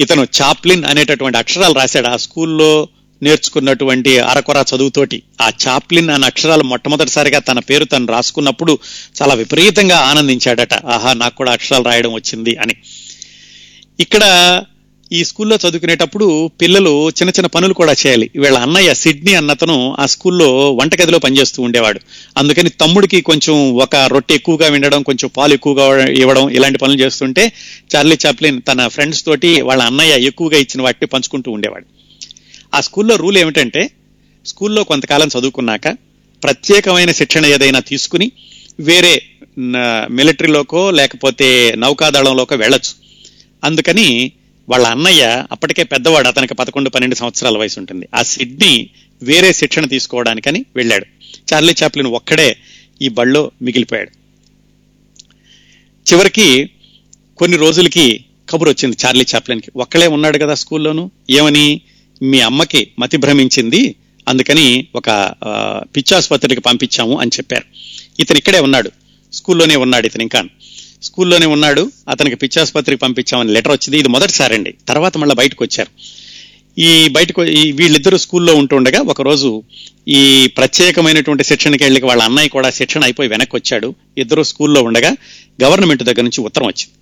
[0.00, 2.06] ఇతను చాప్లిన్ అనేటటువంటి అక్షరాలు రాశాడు.
[2.06, 2.88] ఆ స్కూల్లో
[3.22, 8.78] నేర్చుకున్నటువంటి అరకొర చదువుతోటి ఆ చాప్లిన్ అనే అక్షరాలు మొట్టమొదటిసారిగా తన పేరు తను రాసుకున్నప్పుడు
[9.22, 10.74] చాలా విపరీతంగా ఆనందించాడట.
[10.74, 12.76] ఆహా నాకు కూడా అక్షరాలు రాయడం వచ్చింది అని.
[14.00, 14.24] ఇక్కడ
[15.12, 18.30] ఈ స్కూల్లో చదువుకునేటప్పుడు పిల్లలు చిన్న చిన్న పనులు కూడా చేయాలి.
[18.36, 22.00] వీళ్ళ అన్నయ్య సిడ్నీ అన్నతను ఆ స్కూల్లో వంటగదిలో పనిచేస్తూ ఉండేవాడు.
[22.36, 27.52] అందుకని తమ్ముడికి కొంచెం ఒక రొట్టె ఎక్కువగా వినడం కొంచెం పాలు ఎక్కువగా ఇవ్వడం ఇలాంటి పనులు చేస్తుంటే
[27.94, 31.86] చార్లీ చాప్లిన్ తన ఫ్రెండ్స్ తోటి వాళ్ళ అన్నయ్య ఎక్కువగా ఇచ్చిన వాటిని పంచుకుంటూ ఉండేవాడు.
[32.74, 33.90] ఆ స్కూల్లో రూల్ ఏమిటంటే
[34.46, 35.88] స్కూల్లో కొంతకాలం చదువుకున్నాక
[36.42, 38.32] ప్రత్యేకమైన శిక్షణ ఏదైనా తీసుకుని
[38.80, 39.22] వేరే
[40.10, 42.92] మిలిటరీలోకో లేకపోతే నౌకాదళంలోకో వెళ్ళొచ్చు.
[43.64, 44.32] అందుకని
[44.70, 48.08] వాళ్ళ అన్నయ్య అప్పటికే పెద్దవాడు అతనికి పదకొండు పన్నెండు సంవత్సరాల వయసు ఉంటుంది.
[48.14, 48.90] ఆ సిడ్నీ
[49.22, 51.06] వేరే శిక్షణ తీసుకోవడానికని వెళ్ళాడు.
[51.52, 52.56] చార్లీ చాప్లిన్ ఒక్కడే
[53.02, 54.10] ఈ బళ్ళో మిగిలిపోయాడు.
[56.12, 56.70] చివరికి
[57.38, 59.70] కొన్ని రోజులకి కబురు వచ్చింది చార్లీ చాప్లిన్కి.
[59.76, 61.10] ఒక్కడే ఉన్నాడు కదా స్కూల్లోను?
[61.30, 61.80] ఏమని?
[62.22, 63.94] మీ అమ్మకి మతి భ్రమించింది
[64.28, 65.34] అందుకని ఒక
[65.96, 67.64] పిచ్చాసుపత్రికి పంపించాము అని చెప్పారు.
[68.20, 68.90] ఇతను ఇక్కడే ఉన్నాడు.
[69.32, 70.44] స్కూల్లోనే ఉన్నాడు ఇతను ఇంకా.
[71.02, 71.92] స్కూల్లోనే ఉన్నాడు.
[72.08, 73.98] అతనికి పిచ్చాసుపత్రికి పంపించామని లెటర్ వచ్చింది.
[73.98, 75.90] ఇది మొదటిసారండి తర్వాత మళ్ళీ బయటకు వచ్చారు.
[76.78, 79.62] ఈ బయటకు ఈ వీళ్ళిద్దరూ స్కూల్లో ఉంటుండగా ఒకరోజు
[80.08, 83.94] ఈ ప్రత్యేకమైనటువంటి శిక్షణకి వెళ్ళి వాళ్ళ అన్నయ్య కూడా శిక్షణ అయిపోయి వెనక్కి వచ్చాడు.
[84.18, 85.16] ఇద్దరు స్కూల్లో ఉండగా
[85.62, 86.94] గవర్నమెంట్ దగ్గర నుంచి ఉత్తరం వచ్చింది.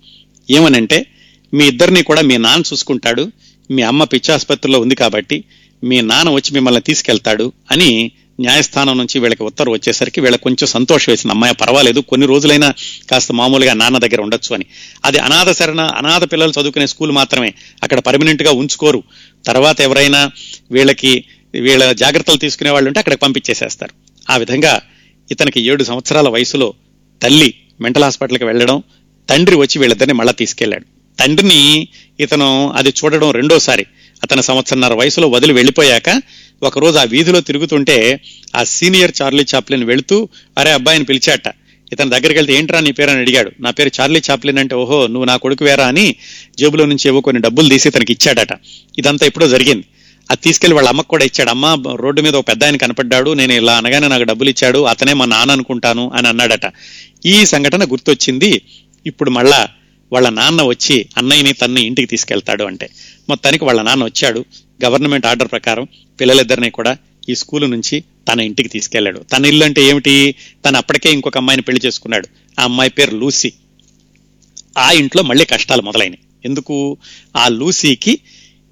[0.53, 1.05] ఏమనంటే
[1.53, 3.31] మీ ఇద్దరిని కూడా మీ నాన్న చూసుకుంటాడు.
[3.71, 5.43] మీ అమ్మ పిచ్చాసుపత్రిలో ఉంది కాబట్టి
[5.83, 11.33] మీ నాన్న వచ్చి మిమ్మల్ని తీసుకెళ్తాడు అని న్యాయస్థానం నుంచి వీళ్ళకి ఉత్తర్వు వచ్చేసరికి వీళ్ళకి కొంచెం సంతోషం వేసింది.
[11.33, 12.73] అమ్మాయి పర్వాలేదు కొన్ని రోజులైనా
[13.11, 14.65] కాస్త మామూలుగా నాన్న దగ్గర ఉండొచ్చు అని.
[15.05, 17.53] అది అనాథ శరణ అనాథ పిల్లలు చదువుకునే స్కూల్ మాత్రమే.
[17.83, 19.03] అక్కడ పర్మనెంట్గా ఉంచుకోరు.
[19.45, 20.31] తర్వాత ఎవరైనా
[20.71, 21.23] వీళ్ళకి
[21.53, 23.93] వీళ్ళ జాగ్రత్తలు తీసుకునే వాళ్ళు ఉంటే అక్కడికి పంపించేసేస్తారు.
[24.31, 24.81] ఆ విధంగా
[25.31, 26.73] ఇతనికి ఏడు సంవత్సరాల వయసులో
[27.21, 28.83] తల్లి మెంటల్ హాస్పిటల్కి వెళ్ళడం
[29.29, 30.85] తండ్రి వచ్చి వీళ్ళిద్దరిని మళ్ళా తీసుకెళ్ళాడు.
[31.19, 31.87] తండ్రిని
[32.19, 33.85] ఇతను అది చూడడం రెండోసారి.
[34.23, 36.21] అతను సంవత్సరన్నర వయసులో వదిలి వెళ్ళిపోయాక
[36.63, 38.19] ఒకరోజు ఆ వీధిలో తిరుగుతుంటే
[38.55, 41.47] ఆ సీనియర్ చార్లీ చాప్లిన్ వెళుతూ అరే అబ్బాయిని పిలిచాట.
[41.93, 43.09] ఇతని దగ్గరికి వెళ్తే ఏంట్రా నీ పేరు?
[43.09, 43.51] అని అడిగాడు.
[43.59, 46.15] నా పేరు చార్లీ చాప్లిన్ అంటే ఓహో నువ్వు నా కొడుకు వేరా అని
[46.59, 48.47] జేబులో నుంచి ఏవో కొన్ని డబ్బులు తీసి తనకి ఇచ్చాడట.
[48.97, 49.83] ఇదంతా ఎప్పుడో జరిగింది.
[50.31, 51.49] అది తీసుకెళ్ళి వాళ్ళ అమ్మకు కూడా ఇచ్చాడు.
[51.49, 53.33] అమ్మ రోడ్డు మీద ఒక పెద్ద ఆయన కనపడ్డాడు.
[53.33, 54.79] నేను ఇలా అనగానే నాకు డబ్బులు ఇచ్చాడు.
[54.79, 56.71] అతనే మా నాన్న అనుకుంటాను అని అన్నాడట.
[57.25, 58.61] ఈ సంఘటన గుర్తొచ్చింది.
[59.05, 59.67] ఇప్పుడు మళ్ళా
[60.11, 62.89] వాళ్ళ నాన్న వచ్చి అన్నయ్యని తన్ని ఇంటికి తీసుకెళ్తాడు అంటే.
[63.29, 64.45] మొత్తానికి వాళ్ళ నాన్న వచ్చాడు.
[64.85, 65.87] గవర్నమెంట్ ఆర్డర్ ప్రకారం
[66.21, 66.97] పిల్లలిద్దరిని కూడా
[67.29, 70.35] ఈ స్కూల్ నుంచి తన ఇంటికి తీసుకెళ్ళాడు తన ఇల్లు అంటే ఏమిటి?
[70.65, 72.27] తను అప్పటికే ఇంకొక అమ్మాయిని పెళ్ళి చేసుకున్నాడు.
[72.59, 73.53] ఆ అమ్మాయి పేరు లూసీ.
[74.77, 76.97] ఆ ఇంట్లో మళ్ళీ కష్టాలు మొదలైనవి ఎందుకు?
[77.37, 78.19] ఆ లూసీకి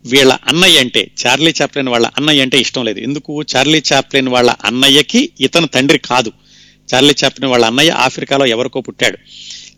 [0.05, 2.99] వీళ్ళ అన్నయ్య అంటే చార్లీ చాప్లిన్ వాళ్ళ అన్నయ్య అంటే ఇష్టం లేదు.
[2.99, 3.43] ఎందుకు?
[3.55, 6.31] చార్లీ చాప్లిన్ వాళ్ళ అన్నయ్యకి ఇతను తండ్రి కాదు.
[6.93, 9.17] చార్లీ చాప్లిన్ వాళ్ళ అన్నయ్య ఆఫ్రికాలో ఎవరికో పుట్టాడు.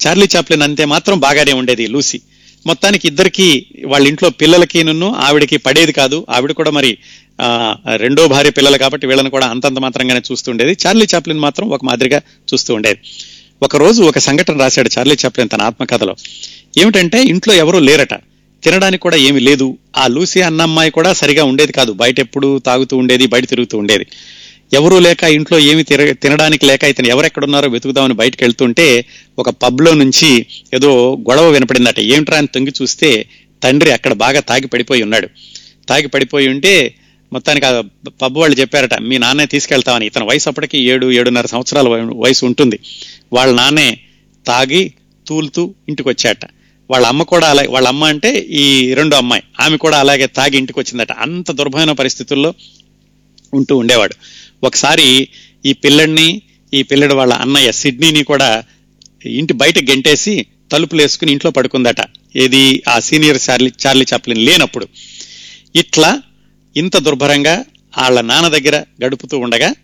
[0.08, 2.22] చార్లీ చాప్లిన్ అంతే మాత్రం బాగానే ఉండేది లూసీ.
[2.66, 6.26] మొత్తానికి ఇద్దరికి వాళ్ళ ఇంట్లో పిల్లలకి నన్ను ఆవిడకి పడేది కాదు.
[6.30, 6.98] ఆవిడ కూడా మరి
[7.42, 10.78] ఆ, రెండో భార్య పిల్లలు కాబట్టి వీళ్ళని కూడా అంతంత మాత్రంగానే చూస్తుండేది.
[10.88, 12.22] చార్లీ చాప్లిన్ మాత్రం ఒక మాదిరిగా
[12.54, 13.00] చూస్తూ ఉండేది.
[13.64, 16.16] ఒక రోజు ఒక సంఘటన రాశాడు చార్లీ చాప్లిన్ తన ఆత్మకథలో.
[16.78, 18.14] ఏమిటంటే ఇంట్లో ఎవరూ లేరట.
[18.64, 19.78] తినడానికి కూడా ఏమీ లేదు.
[19.98, 21.92] ఆ లూసీ అన్నమ్మాయి కూడా సరిగా ఉండేది కాదు.
[21.92, 24.06] బయట ఎప్పుడు తాగుతూ ఉండేది బయట తిరుగుతూ ఉండేది.
[24.74, 29.06] ఎవరూ లేక ఇంట్లో ఏమి తిర తినడానికి లేక ఇతను ఎవరెక్కడున్నారో వెతుకుదామని బయటకు వెళ్తుంటే
[29.40, 32.00] ఒక పబ్లో నుంచి ఏదో గొడవ వినపడిందట.
[32.00, 33.30] ఏమిట్రా అని తొంగి చూస్తే
[33.64, 35.28] తండ్రి అక్కడ బాగా తాగి పడిపోయి ఉన్నాడు.
[35.90, 36.96] తాగి పడిపోయి ఉంటే
[37.34, 37.84] మొత్తానికి ఆ
[38.22, 40.06] పబ్ వాళ్ళు చెప్పారట మీ నాన్నే తీసుకెళ్తామని.
[40.06, 42.80] ఇతని వయసు అప్పటికి ఏడు ఏడున్నర సంవత్సరాల వయసు ఉంటుంది.
[43.34, 44.00] వాళ్ళ నాన్నే
[44.46, 44.94] తాగి
[45.28, 46.46] తూలుతూ ఇంటికి వచ్చాట
[46.90, 49.44] వాళ్ళ అమ్మ కూడా అలాగే వాళ్ళ అమ్మ అంటే ఈ రెండు అమ్మాయి.
[49.60, 52.54] ఆమె కూడా అలాగే తాగి ఇంటికి వచ్చిందట అంత దుర్భమైన పరిస్థితుల్లో
[53.54, 54.16] ఉంటూ ఉండేవాడు.
[54.64, 55.30] ఒకసారి
[55.66, 56.42] ఈ పిల్లడిని
[56.74, 58.64] ఈ పిల్లడి వాళ్ళ అన్నయ్య సిడ్నీని కూడా
[59.26, 62.02] ఇంటి బయట గెంటేసి తలుపులు వేసుకుని ఇంట్లో పడుకుందట.
[62.36, 64.88] ఏది ఆ సీనియర్ చార్లీ చార్లీ చాప్లిన్ లేనప్పుడు.
[65.76, 66.22] ఇట్లా
[66.76, 67.66] ఇంత దుర్భరంగా
[67.98, 69.76] వాళ్ళ నాన్న దగ్గర గడుపుతూ ఉండగా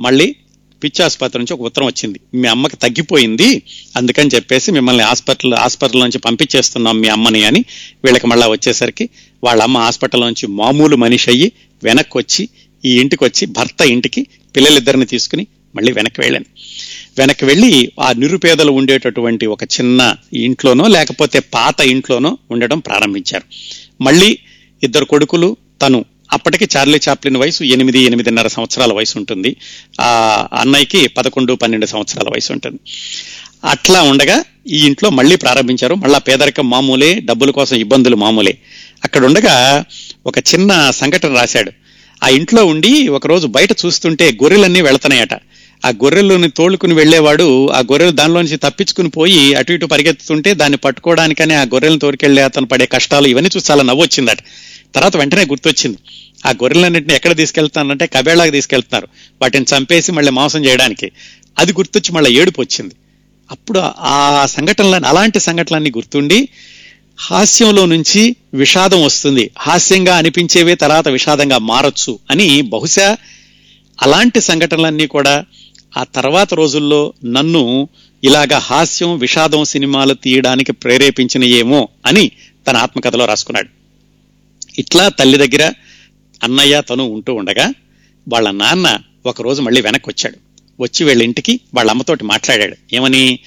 [0.00, 0.36] మళ్ళీ
[0.82, 2.20] పిచ్చి ఆసుపత్రి నుంచి ఒక ఉత్తరం వచ్చింది.
[2.34, 3.62] మీ అమ్మకి తగ్గిపోయింది
[3.96, 7.64] అందుకని చెప్పేసి మిమ్మల్ని హాస్పిటల్ హాస్పిటల్ నుంచి పంపించేస్తున్నాం మీ అమ్మని అని
[8.04, 9.08] వీళ్ళకి మళ్ళీ వచ్చేసరికి
[9.44, 11.52] వాళ్ళ అమ్మ హాస్పిటల్ నుంచి మామూలు మనిషి అయ్యి
[11.82, 12.48] వెనక్కి వచ్చి
[12.84, 14.26] ఈ ఇంటికి వచ్చి భర్త ఇంటికి
[14.56, 16.44] పిల్లలిద్దరిని తీసుకుని మళ్ళీ వెనక్కి వెళ్ళాను.
[17.18, 23.44] వెనక్కి వెళ్ళి ఆ నిరుపేదలు ఉండేటటువంటి ఒక చిన్న ఇంట్లోనో లేకపోతే పాత ఇంట్లోనో ఉండడం ప్రారంభించారు.
[24.02, 24.38] మళ్ళీ
[24.82, 29.56] ఇద్దరు కొడుకులు తను అప్పటికి చార్లీ చాప్లిన్ వయసు ఎనిమిది ఎనిమిదిన్నర సంవత్సరాల వయసు ఉంటుంది.
[30.00, 30.08] ఆ
[30.52, 32.78] అన్నయ్యకి పదకొండు పన్నెండు సంవత్సరాల వయసు ఉంటుంది.
[33.64, 35.94] అట్లా ఉండగా ఈ ఇంట్లో మళ్ళీ ప్రారంభించారు.
[35.94, 38.58] మళ్ళా పేదరికం మామూలే డబ్బుల కోసం ఇబ్బందులు మామూలే.
[39.04, 39.84] అక్కడ ఉండగా
[40.26, 41.72] ఒక చిన్న సంఘటన రాశాడు.
[42.22, 45.34] ఆ ఇంట్లో ఉండి ఒకరోజు బయట చూస్తుంటే గొర్రెలన్నీ వెళుతున్నాయట.
[45.84, 51.62] ఆ గొర్రెలను తోలుకుని వెళ్ళేవాడు ఆ గొర్రెలు దానిలోంచి తప్పించుకుని పోయి అటు ఇటు పరిగెత్తుతుంటే దాన్ని పట్టుకోవడానికనే ఆ
[51.62, 54.38] గొర్రెలను తోరికెళ్ళే అతను పడే కష్టాలు ఇవన్నీ చూసి చాలా నవ్వొచ్చిందట.
[54.94, 55.98] తర్వాత వెంటనే గుర్తొచ్చింది.
[56.46, 59.08] ఆ గొర్రెలన్నింటిని ఎక్కడ తీసుకెళ్తానంటే కబేళాకి తీసుకెళ్తున్నారు.
[59.42, 61.10] వాటిని చంపేసి మళ్ళీ మోసం చేయడానికి.
[61.58, 62.94] అది గుర్తొచ్చి మళ్ళీ ఏడుపు వచ్చింది.
[63.50, 66.48] అప్పుడు ఆ సంఘటనలన్నీ అలాంటి సంఘటనలన్నీ గుర్తుండి
[67.18, 69.50] హాస్యంలో నుంచి విషాదం వస్తుంది.
[69.58, 73.16] హాస్యంగా అనిపించేవే తర్వాత విషాదంగా మారొచ్చు అని బహుశా
[74.02, 75.44] అలాంటి సంఘటనలన్నీ కూడా
[75.96, 77.88] ఆ తర్వాత రోజుల్లో నన్ను
[78.24, 82.30] ఇలాగ హాస్యం విషాదం సినిమాలు తీయడానికి ప్రేరేపించిన ఏమో అని
[82.68, 83.68] తన ఆత్మకథలో రాసుకున్నాడు.
[84.78, 85.72] ఇట్లా తల్లి దగ్గర
[86.42, 87.74] అన్నయ్య తను ఉంటూ ఉండగా
[88.28, 90.36] వాళ్ళ నాన్న ఒకరోజు మళ్ళీ వెనక్కి వచ్చాడు
[90.82, 92.76] వచ్చి వీళ్ళ ఇంటికి వాళ్ళ అమ్మతోటి మాట్లాడాడు.
[92.92, 93.38] ఏమని?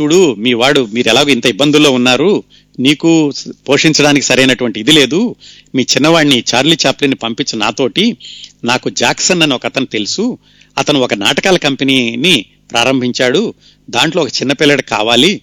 [0.00, 2.42] చూడు మీ వాడు మీరు ఎలాగో ఇంత ఇబ్బందుల్లో ఉన్నారు.
[2.80, 3.32] నీకు
[3.68, 5.34] పోషించడానికి సరైనటువంటి ఇది లేదు.
[5.74, 8.16] మీ చిన్నవాడిని చార్లీ చాప్లిని పంపించి నాతోటి
[8.64, 10.38] నాకు జాక్సన్ అని ఒక అతను తెలుసు.
[10.78, 13.54] అతను ఒక నాటకాల కంపెనీని ప్రారంభించాడు.
[13.90, 15.40] దాంట్లో ఒక చిన్నపిల్లడు కావాలి.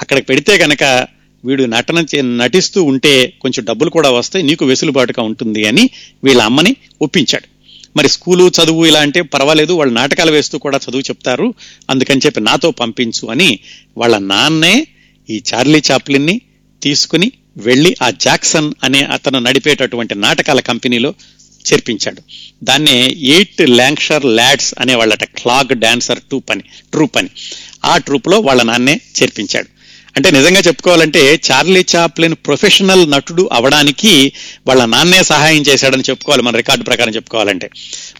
[0.00, 1.06] అక్కడికి పెడితే గనక
[1.44, 4.44] వీడు నటన నటిస్తూ ఉంటే కొంచెం డబ్బులు కూడా వస్తాయి.
[4.44, 5.90] నీకు వెసులుబాటుగా ఉంటుంది అని
[6.24, 7.48] వీళ్ళ అమ్మని ఒప్పించాడు.
[7.96, 9.72] మరి స్కూలు చదువు ఇలా అంటే పర్వాలేదు.
[9.72, 11.54] వాళ్ళు నాటకాలు వేస్తూ కూడా చదువు చెప్తారు.
[11.90, 13.58] అందుకని చెప్పి నాతో పంపించు అని
[13.98, 14.86] వాళ్ళ నాన్నే
[15.30, 16.40] ఈ చార్లీ చాప్లిన్ని
[16.82, 21.14] తీసుకుని వెళ్ళి ఆ జాక్సన్ అనే అతను నడిపేటటువంటి నాటకాల కంపెనీలో
[21.72, 22.22] చేర్పించాడు.
[22.64, 27.28] దాన్నే ఎయిట్ ల్యాంక్షర్ ల్యాడ్స్ అనే వాళ్ళట క్లాగ్ డాన్సర్ ట్రూప్ అని ట్రూప్ అని.
[27.84, 29.66] ఆ ట్రూప్లో వాళ్ళ నాన్నే చేర్పించాడు.
[30.16, 34.32] అంటే నిజంగా చెప్పుకోవాలంటే చార్లీ చాప్లిన్ ప్రొఫెషనల్ నటుడు అవడానికి
[34.66, 37.70] వాళ్ళ నాన్నే సహాయం చేశాడని చెప్పుకోవాలి మన రికార్డు ప్రకారం చెప్పుకోవాలంటే.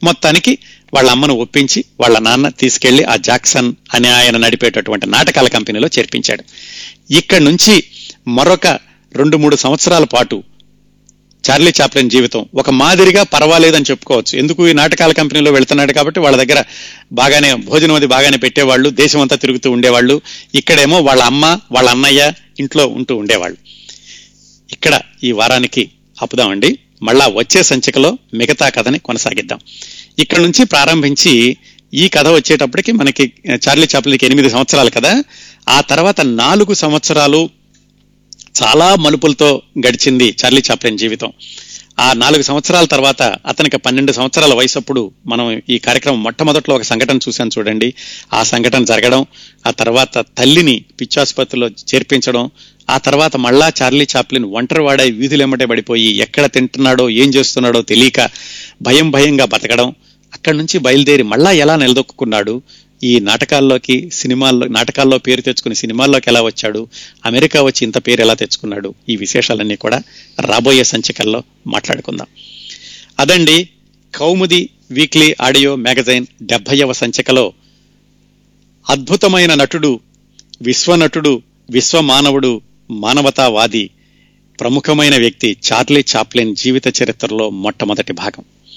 [0.05, 0.59] మొత్తానికి
[0.95, 6.45] వాళ్ళ అమ్మను ఒప్పించి వాళ్ళ నాన్న తీసుకెళ్ళి ఆ జాక్సన్ అనే ఆయన నడిపేటటువంటి నాటకాల కంపెనీలో చేర్పించాడు.
[7.13, 7.85] ఇక్కడి నుంచి
[8.37, 8.67] మరొక
[9.13, 10.37] రెండు మూడు సంవత్సరాల పాటు
[11.45, 14.39] చార్లీ చాప్లిన్ జీవితం ఒక మాదిరిగా పర్వాలేదని చెప్పుకోవచ్చు.
[14.39, 14.69] ఎందుకు?
[14.69, 16.61] ఈ నాటకాల కంపెనీలో వెళ్తున్నాడు కాబట్టి వాళ్ళ దగ్గర
[17.13, 20.21] బాగానే భోజనం అది బాగానే పెట్టేవాళ్ళు దేశం అంతా తిరుగుతూ ఉండేవాళ్ళు.
[20.55, 23.59] ఇక్కడేమో వాళ్ళ అమ్మ వాళ్ళ అన్నయ్య ఇంట్లో ఉంటూ ఉండేవాళ్ళు.
[24.73, 25.85] ఇక్కడ ఈ వారానికి
[26.23, 29.61] ఆపుదామండి మళ్ళా వచ్చే సంచికలో మిగతా కథని కొనసాగిద్దాం.
[30.19, 31.57] ఇక్కడ నుంచి ప్రారంభించి
[31.95, 33.25] ఈ కథ వచ్చేటప్పటికి మనకి
[33.55, 35.13] చార్లీ చాప్లిన్కి ఎనిమిది సంవత్సరాలు కదా.
[35.69, 37.41] ఆ తర్వాత నాలుగు సంవత్సరాలు
[38.61, 39.51] చాలా మలుపులతో
[39.87, 41.31] గడిచింది చార్లీ చాప్లిన్ జీవితం.
[42.01, 47.17] ఆ నాలుగు సంవత్సరాల తర్వాత అతనికి పన్నెండు సంవత్సరాల వయసు అప్పుడు మనం ఈ కార్యక్రమం మొట్టమొదట్లో ఒక సంఘటన
[47.17, 47.95] చూశాను చూడండి.
[48.35, 49.27] ఆ సంఘటన జరగడం
[49.67, 52.51] ఆ తర్వాత తల్లిని పిచ్చాసుపత్రిలో చేర్పించడం
[52.91, 58.21] ఆ తర్వాత మళ్ళా చార్లీ చాప్లిన్ ఒంటరి వాడై వీధులెమ్మటే పడిపోయి ఎక్కడ తింటున్నాడో ఏం చేస్తున్నాడో తెలియక
[58.83, 59.91] భయం భయంగా బతకడం
[60.33, 62.55] అక్కడి నుంచి బయలుదేరి మళ్ళా ఎలా నిలదొక్కున్నాడు
[63.03, 66.89] ఈ నాటకాల్లోకి సినిమాల్లో నాటకాల్లో పేరు తెచ్చుకుని సినిమాల్లోకి ఎలా వచ్చాడు
[67.27, 70.03] అమెరికా వచ్చి ఇంత పేరు ఎలా తెచ్చుకున్నాడు ఈ విశేషాలన్నీ కూడా
[70.41, 72.27] రాబోయే సంచికల్లో మాట్లాడుకుందాం.
[73.19, 73.69] అదండి
[74.15, 77.53] కౌముది వీక్లీ ఆడియో మ్యాగజైన్ డెబ్బైవ సంచికలో.
[78.89, 80.01] అద్భుతమైన నటుడు
[80.63, 83.91] విశ్వనటుడు విశ్వమానవుడు మానవతావాది
[84.61, 88.45] ప్రముఖమైన వ్యక్తి చార్లీ చాప్లిన్ జీవిత చరిత్రలో మొట్టమొదటి భాగం.